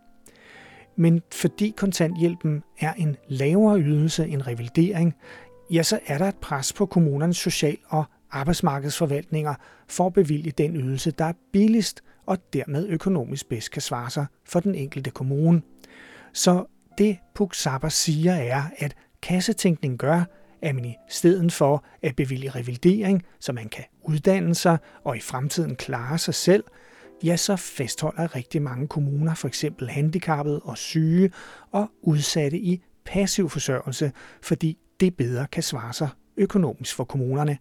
Men 0.97 1.23
fordi 1.33 1.75
kontanthjælpen 1.77 2.63
er 2.81 2.93
en 2.93 3.17
lavere 3.29 3.81
ydelse 3.81 4.29
end 4.29 4.47
revalidering, 4.47 5.15
ja, 5.71 5.83
så 5.83 6.01
er 6.07 6.19
der 6.19 6.29
et 6.29 6.37
pres 6.37 6.73
på 6.73 6.87
kommunernes 6.87 7.37
social- 7.37 7.79
og 7.89 8.05
arbejdsmarkedsforvaltninger 8.31 9.55
for 9.89 10.07
at 10.07 10.13
bevilge 10.13 10.51
den 10.51 10.77
ydelse, 10.77 11.11
der 11.11 11.25
er 11.25 11.33
billigst 11.53 12.03
og 12.27 12.39
dermed 12.53 12.87
økonomisk 12.89 13.49
bedst 13.49 13.71
kan 13.71 13.83
svare 13.83 14.11
sig 14.11 14.27
for 14.45 14.61
den 14.61 14.75
enkelte 14.75 15.11
kommune. 15.11 15.63
Så 16.39 16.65
det 16.99 17.19
Puk 17.35 17.55
Zapper 17.55 17.89
siger 17.89 18.33
er, 18.33 18.63
at 18.77 18.97
kassetænkning 19.23 19.99
gør, 19.99 20.25
at 20.63 20.75
man 20.75 20.85
i 20.85 20.97
stedet 21.09 21.53
for 21.53 21.85
at 22.03 22.17
bevilge 22.17 22.51
revalidering, 22.51 23.23
så 23.41 23.53
man 23.53 23.69
kan 23.69 23.85
uddanne 24.03 24.55
sig 24.55 24.79
og 25.05 25.17
i 25.17 25.21
fremtiden 25.21 25.77
klare 25.77 26.19
sig 26.19 26.35
selv, 26.35 26.65
ja, 27.25 27.37
så 27.37 27.57
fastholder 27.57 28.37
rigtig 28.37 28.63
mange 28.63 28.89
kommuner 28.89 29.35
for 29.35 29.49
eksempel 29.49 29.89
handicappede 29.89 30.61
og 30.61 30.79
syge 30.79 31.33
og 31.71 31.91
udsatte 32.03 32.59
i 32.59 32.83
passiv 33.05 33.49
forsørgelse, 33.49 34.13
fordi 34.43 34.79
det 35.01 35.17
bedre 35.17 35.47
kan 35.47 35.63
svare 35.63 35.93
sig 35.93 36.09
økonomisk 36.37 36.95
for 36.95 37.05
kommunerne, 37.05 37.59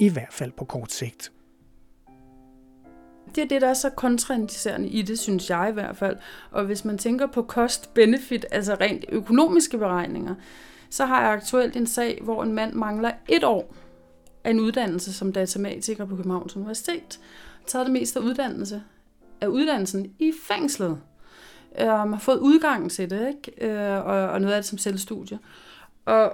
i 0.00 0.08
hvert 0.08 0.32
fald 0.32 0.52
på 0.56 0.64
kort 0.64 0.92
sigt. 0.92 1.32
Det 3.36 3.44
er 3.44 3.48
det, 3.48 3.62
der 3.62 3.68
er 3.68 3.74
så 3.74 3.90
kontraindicerende 3.90 4.88
i 4.88 5.02
det, 5.02 5.18
synes 5.18 5.50
jeg 5.50 5.68
i 5.70 5.72
hvert 5.72 5.96
fald. 5.96 6.16
Og 6.50 6.64
hvis 6.64 6.84
man 6.84 6.98
tænker 6.98 7.26
på 7.26 7.42
cost-benefit, 7.42 8.46
altså 8.50 8.74
rent 8.74 9.04
økonomiske 9.08 9.78
beregninger, 9.78 10.34
så 10.90 11.06
har 11.06 11.22
jeg 11.22 11.30
aktuelt 11.30 11.76
en 11.76 11.86
sag, 11.86 12.20
hvor 12.22 12.42
en 12.42 12.52
mand 12.52 12.72
mangler 12.72 13.12
et 13.28 13.44
år 13.44 13.74
af 14.44 14.50
en 14.50 14.60
uddannelse 14.60 15.12
som 15.12 15.32
datamatiker 15.32 16.04
på 16.04 16.16
Københavns 16.16 16.56
Universitet. 16.56 17.20
Taget 17.66 17.86
det 17.86 17.92
meste 17.92 18.20
af 18.20 18.24
uddannelse 18.24 18.82
af 19.40 19.46
uddannelsen 19.46 20.12
i 20.18 20.32
fængslet. 20.48 20.98
Øh, 21.80 21.86
har 21.86 22.18
fået 22.18 22.38
udgangen 22.38 22.88
til 22.88 23.10
det, 23.10 23.28
ikke? 23.28 23.70
Øh, 23.70 24.06
og, 24.06 24.28
og 24.28 24.40
noget 24.40 24.54
af 24.54 24.62
det 24.62 24.68
som 24.68 24.78
selvstudie. 24.78 25.38
Og, 26.04 26.32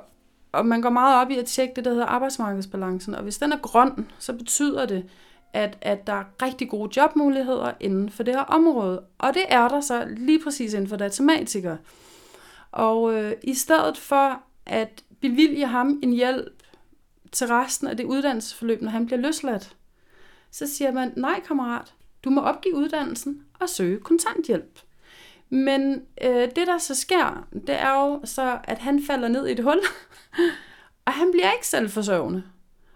og 0.53 0.67
man 0.67 0.83
går 0.83 0.91
meget 0.91 1.21
op 1.21 1.31
i 1.31 1.39
at 1.39 1.47
tjekke 1.47 1.73
det, 1.77 1.85
der 1.85 1.91
hedder 1.91 2.07
arbejdsmarkedsbalancen. 2.07 3.15
Og 3.15 3.23
hvis 3.23 3.39
den 3.39 3.53
er 3.53 3.59
grøn, 3.59 4.09
så 4.19 4.33
betyder 4.33 4.87
det, 4.87 5.05
at, 5.53 5.79
at 5.81 6.07
der 6.07 6.13
er 6.13 6.25
rigtig 6.43 6.69
gode 6.69 7.01
jobmuligheder 7.01 7.73
inden 7.81 8.11
for 8.11 8.23
det 8.23 8.35
her 8.35 8.43
område. 8.43 9.03
Og 9.19 9.35
det 9.35 9.45
er 9.49 9.69
der 9.69 9.81
så 9.81 10.05
lige 10.17 10.43
præcis 10.43 10.73
inden 10.73 10.89
for 10.89 10.97
datamatikere. 10.97 11.79
Og 12.73 13.15
øh, 13.15 13.33
i 13.43 13.55
stedet 13.55 13.99
for 13.99 14.43
at 14.67 15.05
bevilge 15.21 15.67
ham 15.67 16.01
en 16.03 16.13
hjælp 16.13 16.63
til 17.33 17.47
resten 17.47 17.89
af 17.89 17.97
det 17.97 18.05
uddannelsesforløb, 18.05 18.83
når 18.83 18.91
han 18.91 19.07
bliver 19.07 19.21
løsladt, 19.21 19.77
så 20.51 20.67
siger 20.67 20.93
man, 20.93 21.13
nej 21.17 21.41
kammerat, 21.47 21.95
du 22.25 22.31
må 22.31 22.41
opgive 22.41 22.75
uddannelsen 22.75 23.43
og 23.61 23.69
søge 23.69 24.01
kontanthjælp. 24.01 24.81
Men 25.49 26.03
øh, 26.23 26.49
det, 26.57 26.67
der 26.67 26.79
så 26.79 26.95
sker, 26.95 27.47
det 27.53 27.81
er 27.81 28.01
jo 28.01 28.21
så, 28.25 28.59
at 28.65 28.79
han 28.79 29.03
falder 29.07 29.29
ned 29.29 29.47
i 29.47 29.53
et 29.53 29.61
hul, 29.61 29.81
og 31.07 31.13
han 31.13 31.31
bliver 31.31 31.53
ikke 31.53 31.67
selvforsørgende. 31.67 32.43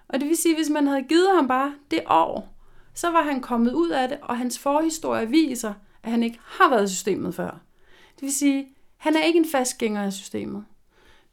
Og 0.08 0.20
det 0.20 0.28
vil 0.28 0.36
sige, 0.36 0.52
at 0.52 0.58
hvis 0.58 0.70
man 0.70 0.86
havde 0.86 1.02
givet 1.02 1.28
ham 1.34 1.48
bare 1.48 1.74
det 1.90 2.00
år, 2.06 2.56
så 2.94 3.10
var 3.10 3.22
han 3.22 3.40
kommet 3.40 3.72
ud 3.72 3.90
af 3.90 4.08
det, 4.08 4.18
og 4.22 4.38
hans 4.38 4.58
forhistorie 4.58 5.28
viser, 5.28 5.74
at 6.02 6.10
han 6.10 6.22
ikke 6.22 6.38
har 6.42 6.70
været 6.70 6.84
i 6.84 6.94
systemet 6.94 7.34
før. 7.34 7.60
Det 8.14 8.22
vil 8.22 8.32
sige, 8.32 8.60
at 8.60 8.66
han 8.96 9.16
er 9.16 9.22
ikke 9.22 9.38
en 9.38 9.50
fastgænger 9.52 10.02
af 10.02 10.12
systemet. 10.12 10.64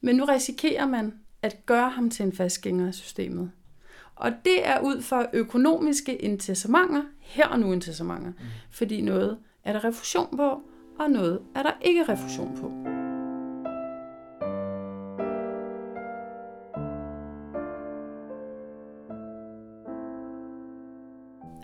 Men 0.02 0.16
nu 0.16 0.26
risikerer 0.26 0.88
man 0.88 1.14
at 1.42 1.66
gøre 1.66 1.90
ham 1.90 2.10
til 2.10 2.26
en 2.26 2.34
fastgænger 2.34 2.88
af 2.88 2.94
systemet. 2.94 3.52
Og 4.16 4.32
det 4.46 4.68
er 4.68 4.80
ud 4.80 5.02
fra 5.02 5.26
økonomiske 5.34 6.16
interessementer, 6.16 7.04
her 7.20 7.48
og 7.48 7.60
nu 7.60 7.74
interessementer. 7.74 8.30
Mm. 8.30 8.36
Fordi 8.72 9.02
noget 9.02 9.38
er 9.64 9.74
der 9.74 9.84
refusion 9.84 10.38
på, 10.38 10.62
og 11.00 11.10
noget 11.10 11.42
er 11.56 11.64
der 11.64 11.72
ikke 11.82 12.04
refusion 12.04 12.58
på. 12.62 12.93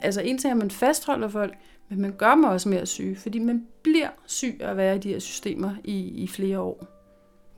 Altså 0.10 0.22
en 0.22 0.38
ting 0.38 0.51
er, 0.51 0.56
at 0.56 0.58
man 0.58 0.72
fastholder 0.72 1.28
folk, 1.28 1.54
men 1.89 2.01
man 2.01 2.12
gør 2.18 2.36
mig 2.36 2.50
også 2.50 2.70
mere 2.70 2.86
syge, 2.86 3.16
fordi 3.16 3.39
man 3.39 3.68
bliver 3.84 4.08
syg 4.25 4.58
af 4.60 4.70
at 4.70 4.78
være 4.78 4.96
i 4.96 5.00
de 5.00 5.10
her 5.10 5.20
systemer 5.20 5.72
i, 5.84 5.98
i 6.00 6.28
flere 6.28 6.60
år. 6.60 6.86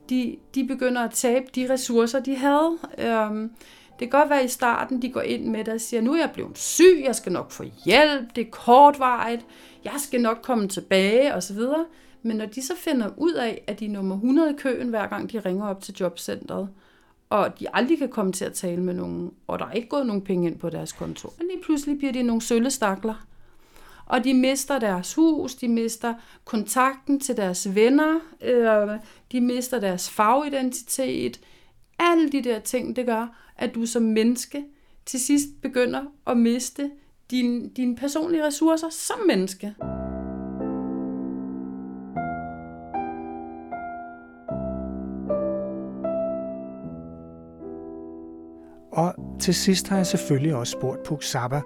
De, 0.08 0.36
de 0.54 0.64
begynder 0.64 1.02
at 1.02 1.10
tabe 1.10 1.44
de 1.54 1.72
ressourcer, 1.72 2.20
de 2.20 2.36
havde. 2.36 2.78
Øhm, 2.98 3.50
det 3.98 4.10
kan 4.10 4.20
godt 4.20 4.30
være 4.30 4.44
i 4.44 4.48
starten, 4.48 5.02
de 5.02 5.12
går 5.12 5.20
ind 5.20 5.46
med 5.46 5.64
det 5.64 5.74
og 5.74 5.80
siger, 5.80 6.00
nu 6.00 6.12
er 6.12 6.18
jeg 6.18 6.30
blevet 6.34 6.58
syg, 6.58 7.02
jeg 7.04 7.14
skal 7.14 7.32
nok 7.32 7.50
få 7.50 7.64
hjælp, 7.84 8.36
det 8.36 8.46
er 8.46 8.50
kortvarigt, 8.50 9.46
jeg 9.84 9.94
skal 9.98 10.20
nok 10.20 10.38
komme 10.42 10.68
tilbage 10.68 11.34
osv. 11.34 11.60
Men 12.22 12.36
når 12.36 12.46
de 12.46 12.62
så 12.66 12.72
finder 12.76 13.10
ud 13.16 13.32
af, 13.32 13.64
at 13.66 13.80
de 13.80 13.84
er 13.84 13.90
nummer 13.90 14.14
100 14.14 14.50
i 14.50 14.56
køen, 14.58 14.88
hver 14.88 15.06
gang 15.06 15.32
de 15.32 15.40
ringer 15.40 15.66
op 15.66 15.80
til 15.80 15.94
jobcentret, 16.00 16.68
og 17.32 17.60
de 17.60 17.66
aldrig 17.74 17.98
kan 17.98 18.08
komme 18.08 18.32
til 18.32 18.44
at 18.44 18.52
tale 18.52 18.82
med 18.82 18.94
nogen, 18.94 19.32
og 19.46 19.58
der 19.58 19.66
er 19.66 19.72
ikke 19.72 19.88
gået 19.88 20.06
nogen 20.06 20.22
penge 20.22 20.46
ind 20.46 20.58
på 20.58 20.70
deres 20.70 20.92
konto. 20.92 21.28
Og 21.28 21.34
lige 21.40 21.62
pludselig 21.62 21.98
bliver 21.98 22.12
de 22.12 22.22
nogle 22.22 22.42
sølle 22.42 22.70
stakler. 22.70 23.26
Og 24.06 24.24
de 24.24 24.34
mister 24.34 24.78
deres 24.78 25.14
hus, 25.14 25.54
de 25.54 25.68
mister 25.68 26.14
kontakten 26.44 27.20
til 27.20 27.36
deres 27.36 27.74
venner, 27.74 28.20
øh, 28.42 28.98
de 29.32 29.40
mister 29.40 29.80
deres 29.80 30.10
fagidentitet. 30.10 31.40
Alle 31.98 32.28
de 32.28 32.42
der 32.42 32.58
ting, 32.58 32.96
det 32.96 33.06
gør, 33.06 33.52
at 33.56 33.74
du 33.74 33.86
som 33.86 34.02
menneske 34.02 34.64
til 35.06 35.20
sidst 35.20 35.48
begynder 35.62 36.02
at 36.26 36.36
miste 36.36 36.90
dine 37.30 37.68
din 37.68 37.96
personlige 37.96 38.46
ressourcer 38.46 38.88
som 38.90 39.18
menneske. 39.26 39.74
Og 48.92 49.14
til 49.40 49.54
sidst 49.54 49.88
har 49.88 49.96
jeg 49.96 50.06
selvfølgelig 50.06 50.54
også 50.54 50.70
spurgt 50.70 51.02
Puk 51.02 51.22
Zappa, 51.22 51.60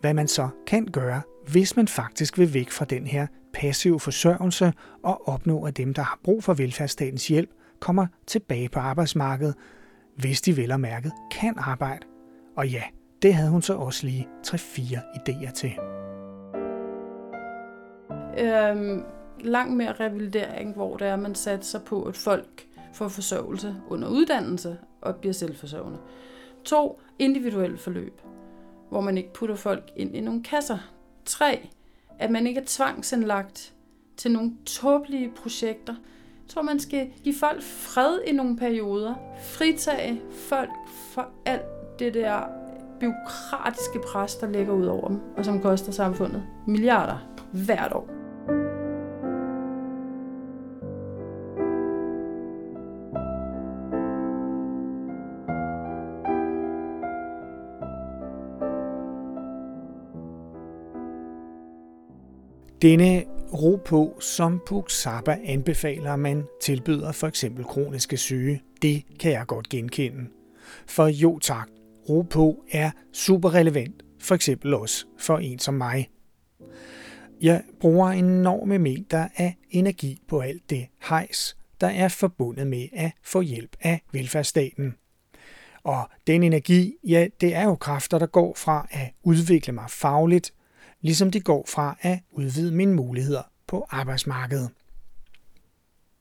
hvad 0.00 0.14
man 0.14 0.28
så 0.28 0.48
kan 0.66 0.86
gøre, 0.86 1.22
hvis 1.48 1.76
man 1.76 1.88
faktisk 1.88 2.38
vil 2.38 2.54
væk 2.54 2.70
fra 2.70 2.84
den 2.84 3.06
her 3.06 3.26
passive 3.52 4.00
forsørgelse 4.00 4.72
og 5.02 5.28
opnå, 5.28 5.64
at 5.64 5.76
dem, 5.76 5.94
der 5.94 6.02
har 6.02 6.18
brug 6.24 6.44
for 6.44 6.54
velfærdsstatens 6.54 7.28
hjælp, 7.28 7.50
kommer 7.80 8.06
tilbage 8.26 8.68
på 8.68 8.80
arbejdsmarkedet, 8.80 9.54
hvis 10.16 10.40
de 10.40 10.56
vel 10.56 10.72
og 10.72 10.80
mærket 10.80 11.12
kan 11.30 11.54
arbejde. 11.58 12.06
Og 12.56 12.68
ja, 12.68 12.82
det 13.22 13.34
havde 13.34 13.50
hun 13.50 13.62
så 13.62 13.74
også 13.74 14.06
lige 14.06 14.28
3-4 14.46 14.98
idéer 15.16 15.52
til. 15.52 15.72
Øhm, 18.38 19.02
langt 19.40 19.76
mere 19.76 19.92
revalidering, 19.92 20.74
hvor 20.74 20.96
det 20.96 21.06
er, 21.06 21.16
man 21.16 21.34
satser 21.34 21.78
på, 21.78 22.02
at 22.02 22.16
folk 22.16 22.66
får 22.92 23.08
forsørgelse 23.08 23.74
under 23.88 24.08
uddannelse 24.08 24.78
og 25.00 25.16
bliver 25.16 25.32
selvforsørgende. 25.32 25.98
To, 26.64 27.00
individuelle 27.18 27.78
forløb, 27.78 28.20
hvor 28.88 29.00
man 29.00 29.18
ikke 29.18 29.32
putter 29.32 29.54
folk 29.54 29.90
ind 29.96 30.16
i 30.16 30.20
nogle 30.20 30.42
kasser. 30.42 30.78
Tre, 31.24 31.68
at 32.18 32.30
man 32.30 32.46
ikke 32.46 32.60
er 32.60 32.64
tvangsindlagt 32.66 33.74
til 34.16 34.32
nogle 34.32 34.52
tåbelige 34.66 35.30
projekter. 35.36 35.94
Jeg 36.42 36.48
tror, 36.54 36.62
man 36.62 36.80
skal 36.80 37.10
give 37.24 37.34
folk 37.34 37.62
fred 37.62 38.18
i 38.26 38.32
nogle 38.32 38.56
perioder. 38.56 39.14
Fritage 39.42 40.22
folk 40.32 40.70
for 40.88 41.28
alt 41.46 41.98
det 41.98 42.14
der 42.14 42.42
byråkratiske 43.00 44.00
pres, 44.12 44.36
der 44.36 44.50
ligger 44.50 44.72
ud 44.72 44.86
over 44.86 45.08
dem, 45.08 45.20
og 45.36 45.44
som 45.44 45.62
koster 45.62 45.92
samfundet 45.92 46.42
milliarder 46.66 47.18
hvert 47.52 47.92
år. 47.92 48.19
Denne 62.82 63.24
ro 63.52 63.76
på, 63.84 64.16
som 64.20 64.60
Puxaba 64.66 65.36
anbefaler, 65.44 66.16
man 66.16 66.44
tilbyder 66.62 67.12
for 67.12 67.26
eksempel 67.26 67.64
kroniske 67.64 68.16
syge, 68.16 68.62
det 68.82 69.04
kan 69.18 69.32
jeg 69.32 69.46
godt 69.46 69.68
genkende. 69.68 70.28
For 70.86 71.06
jo 71.06 71.38
tak, 71.38 71.68
ro 72.08 72.22
på 72.22 72.64
er 72.72 72.90
super 73.12 73.54
relevant, 73.54 74.02
for 74.20 74.34
eksempel 74.34 74.74
også 74.74 75.06
for 75.18 75.38
en 75.38 75.58
som 75.58 75.74
mig. 75.74 76.08
Jeg 77.40 77.62
bruger 77.80 78.08
enorme 78.08 78.78
mængder 78.78 79.28
af 79.36 79.56
energi 79.70 80.22
på 80.28 80.40
alt 80.40 80.70
det 80.70 80.86
hejs, 81.08 81.56
der 81.80 81.88
er 81.88 82.08
forbundet 82.08 82.66
med 82.66 82.88
at 82.92 83.12
få 83.22 83.40
hjælp 83.40 83.76
af 83.80 84.02
velfærdsstaten. 84.12 84.94
Og 85.82 86.08
den 86.26 86.42
energi, 86.42 86.94
ja, 87.04 87.26
det 87.40 87.54
er 87.54 87.64
jo 87.64 87.74
kræfter, 87.74 88.18
der 88.18 88.26
går 88.26 88.54
fra 88.54 88.86
at 88.90 89.12
udvikle 89.22 89.72
mig 89.72 89.90
fagligt, 89.90 90.52
ligesom 91.00 91.30
de 91.30 91.40
går 91.40 91.64
fra 91.68 91.96
at 92.00 92.18
udvide 92.30 92.72
mine 92.72 92.94
muligheder 92.94 93.42
på 93.66 93.86
arbejdsmarkedet. 93.90 94.70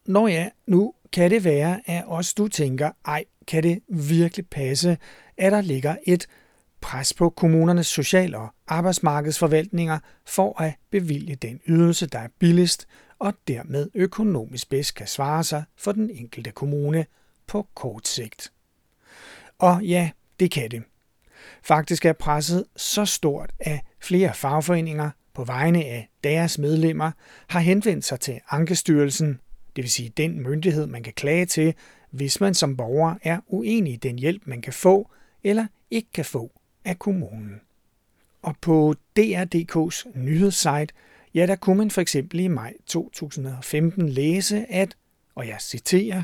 Når 0.06 0.28
ja, 0.28 0.50
nu 0.68 0.94
kan 1.12 1.32
det 1.32 1.44
være, 1.44 1.82
at 1.86 2.06
også 2.06 2.34
du 2.38 2.48
tænker, 2.48 2.92
ej, 3.06 3.26
kan 3.48 3.64
det 3.64 3.82
virkelig 3.88 4.48
passe, 4.48 4.98
at 5.38 5.52
der 5.52 5.62
ligger 5.62 5.96
et 6.08 6.28
pres 6.82 7.14
på 7.14 7.30
kommunernes 7.30 7.88
social- 7.88 8.36
og 8.36 8.48
arbejdsmarkedsforvaltninger 8.68 10.00
for 10.26 10.62
at 10.62 10.74
bevilge 10.92 11.36
den 11.36 11.60
ydelse, 11.68 12.08
der 12.08 12.20
er 12.20 12.28
billigst 12.40 12.88
og 13.20 13.34
dermed 13.48 13.90
økonomisk 13.94 14.70
bedst 14.70 14.96
kan 14.96 15.08
svare 15.08 15.44
sig 15.44 15.64
for 15.78 15.92
den 15.92 16.10
enkelte 16.10 16.52
kommune 16.52 17.06
på 17.48 17.68
kort 17.76 18.08
sigt. 18.08 18.52
Og 19.60 19.84
ja, 19.84 20.12
det 20.40 20.52
kan 20.52 20.72
det. 20.72 20.84
Faktisk 21.64 22.06
er 22.06 22.14
presset 22.14 22.64
så 22.76 23.06
stort, 23.06 23.52
at 23.60 23.80
flere 24.00 24.34
fagforeninger 24.34 25.10
på 25.34 25.44
vegne 25.44 25.86
af 25.86 26.10
deres 26.24 26.58
medlemmer 26.58 27.12
har 27.48 27.60
henvendt 27.60 28.06
sig 28.06 28.20
til 28.20 28.40
Ankestyrelsen, 28.50 29.40
det 29.76 29.84
vil 29.84 29.92
sige 29.92 30.10
den 30.18 30.44
myndighed, 30.44 30.88
man 30.88 31.04
kan 31.04 31.14
klage 31.14 31.46
til, 31.46 31.74
hvis 32.12 32.42
man 32.42 32.54
som 32.54 32.78
borger 32.78 33.16
er 33.24 33.40
uenig 33.48 33.94
i 33.94 33.96
den 33.96 34.20
hjælp, 34.20 34.42
man 34.46 34.62
kan 34.62 34.74
få 34.74 35.12
eller 35.44 35.66
ikke 35.92 36.12
kan 36.14 36.26
få 36.26 36.52
af 36.86 37.00
kommunen. 37.00 37.62
Og 38.42 38.56
på 38.62 38.96
DR.dk's 39.20 40.20
nyhedssite, 40.20 40.94
ja, 41.34 41.46
der 41.46 41.56
kunne 41.56 41.78
man 41.78 41.92
for 41.92 42.02
eksempel 42.02 42.40
i 42.40 42.48
maj 42.48 42.74
2015 42.86 44.10
læse, 44.10 44.66
at, 44.70 44.96
og 45.36 45.48
jeg 45.48 45.58
citerer, 45.60 46.24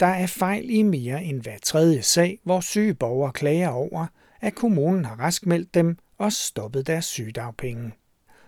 der 0.00 0.06
er 0.06 0.26
fejl 0.26 0.70
i 0.70 0.82
mere 0.82 1.24
end 1.24 1.42
hver 1.42 1.58
tredje 1.62 2.02
sag, 2.02 2.38
hvor 2.42 2.60
syge 2.60 2.94
borgere 2.94 3.32
klager 3.32 3.68
over, 3.68 4.06
at 4.40 4.54
kommunen 4.54 5.04
har 5.04 5.16
raskmeldt 5.20 5.74
dem 5.74 5.98
og 6.18 6.32
stoppet 6.32 6.86
deres 6.86 7.04
sygedagpenge. 7.04 7.92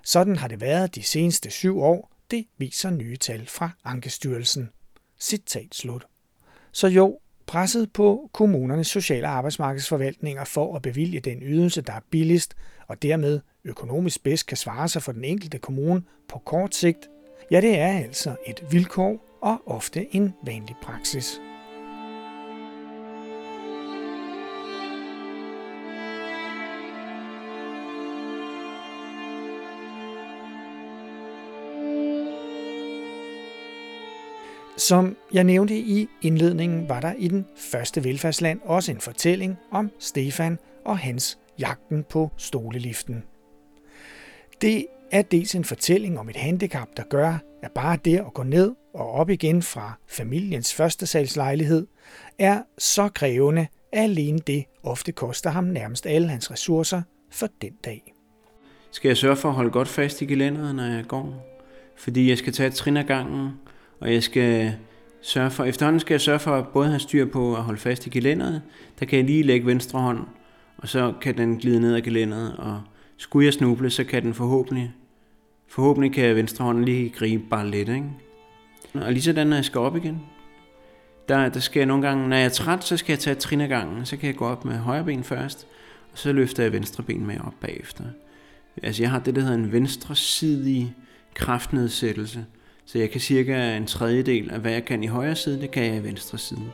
Sådan 0.05 0.37
har 0.37 0.48
det 0.48 0.61
været 0.61 0.94
de 0.94 1.03
seneste 1.03 1.51
syv 1.51 1.81
år, 1.81 2.12
det 2.31 2.46
viser 2.59 2.90
nye 2.90 3.16
tal 3.16 3.46
fra 3.46 3.70
Ankestyrelsen. 3.85 4.70
Citat 5.20 5.74
slut. 5.74 6.07
Så 6.72 6.88
jo, 6.88 7.18
presset 7.46 7.92
på 7.92 8.31
kommunernes 8.33 8.87
sociale 8.87 9.27
arbejdsmarkedsforvaltninger 9.27 10.44
for 10.44 10.77
at 10.77 10.83
bevilge 10.83 11.20
den 11.20 11.42
ydelse, 11.42 11.81
der 11.81 11.92
er 11.92 12.01
billigst 12.11 12.55
og 12.87 13.03
dermed 13.03 13.40
økonomisk 13.64 14.22
bedst 14.22 14.46
kan 14.46 14.57
svare 14.57 14.88
sig 14.88 15.03
for 15.03 15.12
den 15.12 15.24
enkelte 15.24 15.59
kommune 15.59 16.03
på 16.29 16.38
kort 16.38 16.74
sigt, 16.74 17.09
ja 17.51 17.61
det 17.61 17.79
er 17.79 17.98
altså 17.98 18.37
et 18.46 18.64
vilkår 18.70 19.38
og 19.42 19.62
ofte 19.66 20.16
en 20.16 20.35
vanlig 20.44 20.77
praksis. 20.83 21.40
Som 34.88 35.16
jeg 35.33 35.44
nævnte 35.44 35.77
i 35.77 36.09
indledningen, 36.22 36.88
var 36.88 37.01
der 37.01 37.12
i 37.18 37.29
den 37.29 37.46
første 37.57 38.05
velfærdsland 38.05 38.61
også 38.64 38.92
en 38.92 39.01
fortælling 39.01 39.57
om 39.70 39.90
Stefan 39.98 40.59
og 40.85 40.98
hans 40.98 41.38
jagten 41.59 42.05
på 42.11 42.31
stoleliften. 42.37 43.24
Det 44.61 44.87
er 45.12 45.22
dels 45.22 45.55
en 45.55 45.64
fortælling 45.64 46.18
om 46.18 46.29
et 46.29 46.37
handicap, 46.37 46.88
der 46.96 47.03
gør, 47.03 47.38
at 47.62 47.72
bare 47.72 47.98
det 48.05 48.18
at 48.18 48.35
gå 48.35 48.42
ned 48.42 48.74
og 48.94 49.11
op 49.11 49.31
igen 49.31 49.62
fra 49.62 49.92
familiens 50.07 50.74
første 50.74 51.07
salgslejlighed 51.07 51.87
er 52.38 52.62
så 52.79 53.09
krævende, 53.09 53.66
at 53.92 54.03
alene 54.03 54.38
det 54.38 54.64
ofte 54.83 55.12
koster 55.12 55.51
ham 55.51 55.64
nærmest 55.64 56.07
alle 56.07 56.29
hans 56.29 56.51
ressourcer 56.51 57.03
for 57.31 57.48
den 57.62 57.72
dag. 57.85 58.14
Skal 58.90 59.09
jeg 59.09 59.16
sørge 59.16 59.37
for 59.37 59.48
at 59.48 59.55
holde 59.55 59.70
godt 59.70 59.88
fast 59.88 60.22
i 60.22 60.27
gelænderet, 60.27 60.74
når 60.74 60.85
jeg 60.85 61.05
går? 61.09 61.46
Fordi 61.96 62.29
jeg 62.29 62.38
skal 62.38 62.53
tage 62.53 62.66
et 62.66 62.74
trin 62.74 62.96
ad 62.96 63.05
gangen, 63.05 63.51
og 64.01 64.13
jeg 64.13 64.23
skal 64.23 64.75
sørge 65.21 65.51
for, 65.51 65.65
efterhånden 65.65 66.01
skal 66.01 66.15
jeg 66.15 66.21
sørge 66.21 66.39
for 66.39 66.55
at 66.55 66.69
både 66.69 66.89
have 66.89 67.01
styr 67.01 67.25
på 67.25 67.57
at 67.57 67.63
holde 67.63 67.81
fast 67.81 68.07
i 68.07 68.11
gelænderet, 68.11 68.63
der 69.01 69.07
kan 69.07 69.19
jeg 69.19 69.27
lige 69.27 69.43
lægge 69.43 69.67
venstre 69.67 70.01
hånd, 70.01 70.27
og 70.77 70.89
så 70.89 71.13
kan 71.21 71.39
den 71.39 71.59
glide 71.59 71.81
ned 71.81 71.95
ad 71.95 72.01
gelænderet, 72.01 72.57
og 72.57 72.83
skulle 73.17 73.47
jeg 73.47 73.53
snuble, 73.53 73.91
så 73.91 74.05
kan 74.05 74.23
den 74.23 74.35
forhåbentlig, 74.35 74.93
forhåbentlig 75.69 76.13
kan 76.13 76.37
venstre 76.37 76.65
hånd 76.65 76.85
lige 76.85 77.09
gribe 77.09 77.43
bare 77.51 77.71
lidt, 77.71 77.89
ikke? 77.89 78.11
Og 78.95 79.13
lige 79.13 79.23
sådan, 79.23 79.47
når 79.47 79.57
jeg 79.57 79.65
skal 79.65 79.81
op 79.81 79.97
igen, 79.97 80.23
der, 81.29 81.49
der 81.49 81.61
skal 81.61 81.81
jeg 81.81 81.87
nogle 81.87 82.07
gange, 82.07 82.29
når 82.29 82.37
jeg 82.37 82.45
er 82.45 82.49
træt, 82.49 82.85
så 82.85 82.97
skal 82.97 83.13
jeg 83.13 83.19
tage 83.19 83.33
et 83.33 83.39
trin 83.39 83.61
ad 83.61 83.69
gangen, 83.69 84.07
så 84.07 84.17
kan 84.17 84.27
jeg 84.27 84.37
gå 84.37 84.47
op 84.47 84.65
med 84.65 84.77
højre 84.77 85.05
ben 85.05 85.25
først, 85.25 85.67
og 86.13 86.19
så 86.19 86.33
løfter 86.33 86.63
jeg 86.63 86.73
venstre 86.73 87.03
ben 87.03 87.27
med 87.27 87.37
op 87.47 87.55
bagefter. 87.61 88.05
Altså 88.83 89.03
jeg 89.03 89.11
har 89.11 89.19
det, 89.19 89.35
der 89.35 89.41
hedder 89.41 89.57
en 89.57 89.73
venstresidig 89.73 90.95
kraftnedsættelse, 91.35 92.45
så 92.88 92.98
jeg 92.98 93.11
kan 93.11 93.20
cirka 93.20 93.77
en 93.77 93.87
tredjedel 93.87 94.51
af 94.51 94.61
hvad 94.61 94.72
jeg 94.72 94.85
kan 94.85 95.05
i 95.05 95.07
højre 95.07 95.37
side, 95.37 95.61
det 95.61 95.70
kan 95.70 95.85
jeg 95.85 95.96
i 95.96 96.03
venstre 96.03 96.38
side. 96.38 96.72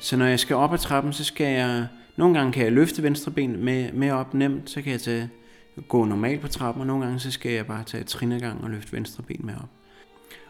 Så 0.00 0.16
når 0.16 0.26
jeg 0.26 0.40
skal 0.40 0.56
op 0.56 0.72
ad 0.72 0.78
trappen, 0.78 1.12
så 1.12 1.24
skal 1.24 1.46
jeg, 1.46 1.86
nogle 2.16 2.38
gange 2.38 2.52
kan 2.52 2.64
jeg 2.64 2.72
løfte 2.72 3.02
venstre 3.02 3.32
ben 3.32 3.64
med, 3.64 3.92
med 3.92 4.10
op 4.10 4.34
nemt, 4.34 4.70
så 4.70 4.82
kan 4.82 4.92
jeg 4.92 5.00
tage, 5.00 5.30
gå 5.88 6.04
normalt 6.04 6.40
på 6.40 6.48
trappen, 6.48 6.80
og 6.80 6.86
nogle 6.86 7.04
gange 7.04 7.20
så 7.20 7.30
skal 7.30 7.52
jeg 7.52 7.66
bare 7.66 7.84
tage 7.84 8.04
trin 8.04 8.32
ad 8.32 8.40
gang 8.40 8.64
og 8.64 8.70
løfte 8.70 8.92
venstre 8.92 9.22
ben 9.22 9.40
med 9.44 9.54
op. 9.54 9.68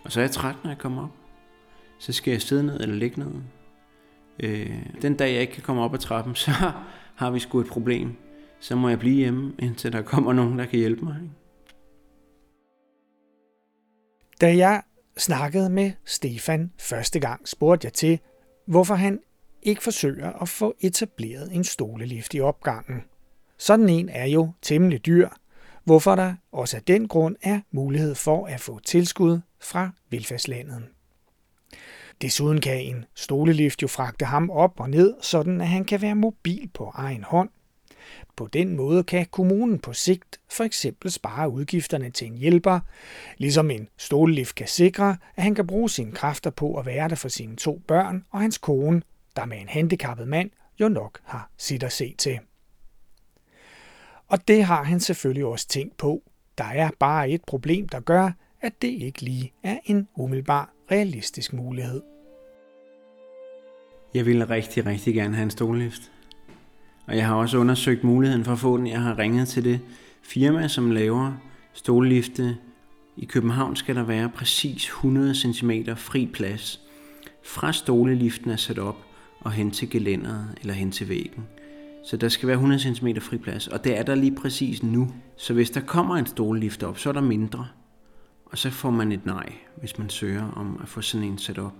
Og 0.04 0.12
så 0.12 0.20
er 0.20 0.24
jeg 0.24 0.30
træt, 0.30 0.56
når 0.64 0.70
jeg 0.70 0.78
kommer 0.78 1.02
op. 1.02 1.14
Så 1.98 2.12
skal 2.12 2.30
jeg 2.30 2.42
sidde 2.42 2.62
ned 2.62 2.80
eller 2.80 2.94
ligge 2.94 3.20
ned. 3.20 3.32
Øh, 4.42 4.82
den 5.02 5.16
dag 5.16 5.32
jeg 5.32 5.40
ikke 5.40 5.52
kan 5.52 5.62
komme 5.62 5.82
op 5.82 5.94
ad 5.94 5.98
trappen, 5.98 6.34
så 6.44 6.50
har 7.14 7.30
vi 7.30 7.38
sgu 7.38 7.60
et 7.60 7.66
problem. 7.66 8.16
Så 8.60 8.76
må 8.76 8.88
jeg 8.88 8.98
blive 8.98 9.16
hjemme, 9.16 9.52
indtil 9.58 9.92
der 9.92 10.02
kommer 10.02 10.32
nogen, 10.32 10.58
der 10.58 10.66
kan 10.66 10.78
hjælpe 10.78 11.04
mig. 11.04 11.16
Da 14.40 14.56
jeg 14.56 14.82
snakkede 15.16 15.70
med 15.70 15.92
Stefan 16.05 16.73
første 16.79 17.20
gang, 17.20 17.49
spurgte 17.49 17.85
jeg 17.85 17.92
til, 17.92 18.20
hvorfor 18.66 18.94
han 18.94 19.20
ikke 19.62 19.83
forsøger 19.83 20.33
at 20.33 20.49
få 20.49 20.75
etableret 20.81 21.53
en 21.53 21.64
stolelift 21.64 22.35
i 22.35 22.40
opgangen. 22.40 23.03
Sådan 23.59 23.88
en 23.88 24.09
er 24.09 24.27
jo 24.27 24.53
temmelig 24.62 25.07
dyr, 25.07 25.29
hvorfor 25.85 26.14
der 26.14 26.35
også 26.53 26.77
af 26.77 26.83
den 26.83 27.09
grund 27.09 27.37
er 27.42 27.61
mulighed 27.70 28.14
for 28.14 28.46
at 28.46 28.61
få 28.61 28.79
tilskud 28.79 29.40
fra 29.61 29.90
velfærdslandet. 30.11 30.83
Desuden 32.23 32.61
kan 32.61 32.81
en 32.81 33.05
stolelift 33.14 33.83
jo 33.83 33.88
fragte 33.88 34.25
ham 34.25 34.51
op 34.51 34.81
og 34.81 34.90
ned, 34.90 35.14
sådan 35.20 35.61
at 35.61 35.68
han 35.68 35.85
kan 35.85 36.03
være 36.03 36.14
mobil 36.14 36.70
på 36.75 36.92
egen 36.94 37.25
hånd. 37.25 37.51
På 38.37 38.46
den 38.46 38.77
måde 38.77 39.05
kan 39.05 39.27
kommunen 39.31 39.79
på 39.79 39.92
sigt 39.92 40.40
for 40.51 40.64
eksempel 40.64 41.11
spare 41.11 41.51
udgifterne 41.51 42.11
til 42.11 42.27
en 42.27 42.37
hjælper, 42.37 42.81
ligesom 43.38 43.70
en 43.70 43.88
stollift 43.96 44.55
kan 44.55 44.68
sikre, 44.68 45.16
at 45.37 45.42
han 45.42 45.55
kan 45.55 45.66
bruge 45.66 45.90
sine 45.90 46.12
kræfter 46.12 46.51
på 46.51 46.75
at 46.75 46.87
være 46.87 47.09
der 47.09 47.14
for 47.14 47.29
sine 47.29 47.57
to 47.57 47.83
børn 47.87 48.25
og 48.31 48.40
hans 48.40 48.59
kone, 48.59 49.03
der 49.37 49.44
med 49.44 49.61
en 49.61 49.68
handicappet 49.68 50.29
mand 50.29 50.51
jo 50.81 50.88
nok 50.88 51.20
har 51.25 51.51
sit 51.59 51.83
at 51.83 51.92
se 51.92 52.14
til. 52.18 52.38
Og 54.29 54.49
det 54.49 54.64
har 54.64 54.83
han 54.83 55.01
selvfølgelig 55.01 55.44
også 55.44 55.68
tænkt 55.68 55.96
på. 55.96 56.23
Der 56.59 56.64
er 56.64 56.90
bare 56.99 57.31
et 57.31 57.44
problem, 57.46 57.88
der 57.88 58.01
gør, 58.01 58.31
at 58.61 58.83
det 58.83 58.88
ikke 58.88 59.23
lige 59.23 59.53
er 59.62 59.79
en 59.85 60.09
umiddelbar 60.14 60.73
realistisk 60.90 61.53
mulighed. 61.53 62.03
Jeg 64.14 64.27
ville 64.27 64.51
rigtig, 64.51 64.87
rigtig 64.87 65.14
gerne 65.14 65.35
have 65.35 65.42
en 65.44 65.51
stollift. 65.51 66.12
Og 67.11 67.16
jeg 67.16 67.27
har 67.27 67.35
også 67.35 67.59
undersøgt 67.59 68.05
muligheden 68.05 68.44
for 68.44 68.53
at 68.53 68.59
få 68.59 68.77
den. 68.77 68.87
Jeg 68.87 69.01
har 69.01 69.18
ringet 69.18 69.49
til 69.49 69.64
det 69.64 69.81
firma, 70.23 70.68
som 70.68 70.90
laver 70.90 71.33
stolelifte. 71.73 72.57
I 73.16 73.25
København 73.25 73.77
skal 73.77 73.96
der 73.96 74.03
være 74.03 74.29
præcis 74.29 74.85
100 74.85 75.35
cm 75.35 75.70
fri 75.96 76.27
plads. 76.27 76.81
Fra 77.44 77.73
stoleliften 77.73 78.51
er 78.51 78.57
sat 78.57 78.79
op 78.79 78.96
og 79.40 79.53
hen 79.53 79.70
til 79.70 79.90
gelænderet 79.90 80.46
eller 80.61 80.75
hen 80.75 80.92
til 80.92 81.09
væggen. 81.09 81.46
Så 82.05 82.16
der 82.16 82.29
skal 82.29 82.46
være 82.46 82.55
100 82.55 82.94
cm 82.94 83.09
fri 83.20 83.38
plads, 83.38 83.68
og 83.68 83.85
det 83.85 83.99
er 83.99 84.03
der 84.03 84.14
lige 84.14 84.35
præcis 84.35 84.83
nu. 84.83 85.09
Så 85.37 85.55
hvis 85.55 85.70
der 85.70 85.81
kommer 85.81 86.16
en 86.16 86.27
stolelift 86.27 86.83
op, 86.83 86.99
så 86.99 87.09
er 87.09 87.12
der 87.12 87.20
mindre. 87.20 87.66
Og 88.46 88.59
så 88.59 88.70
får 88.70 88.90
man 88.90 89.12
et 89.12 89.27
nej, 89.27 89.53
hvis 89.77 89.99
man 89.99 90.11
søger 90.11 90.53
om 90.57 90.81
at 90.83 90.88
få 90.88 91.01
sådan 91.01 91.27
en 91.27 91.38
sat 91.38 91.59
op. 91.59 91.75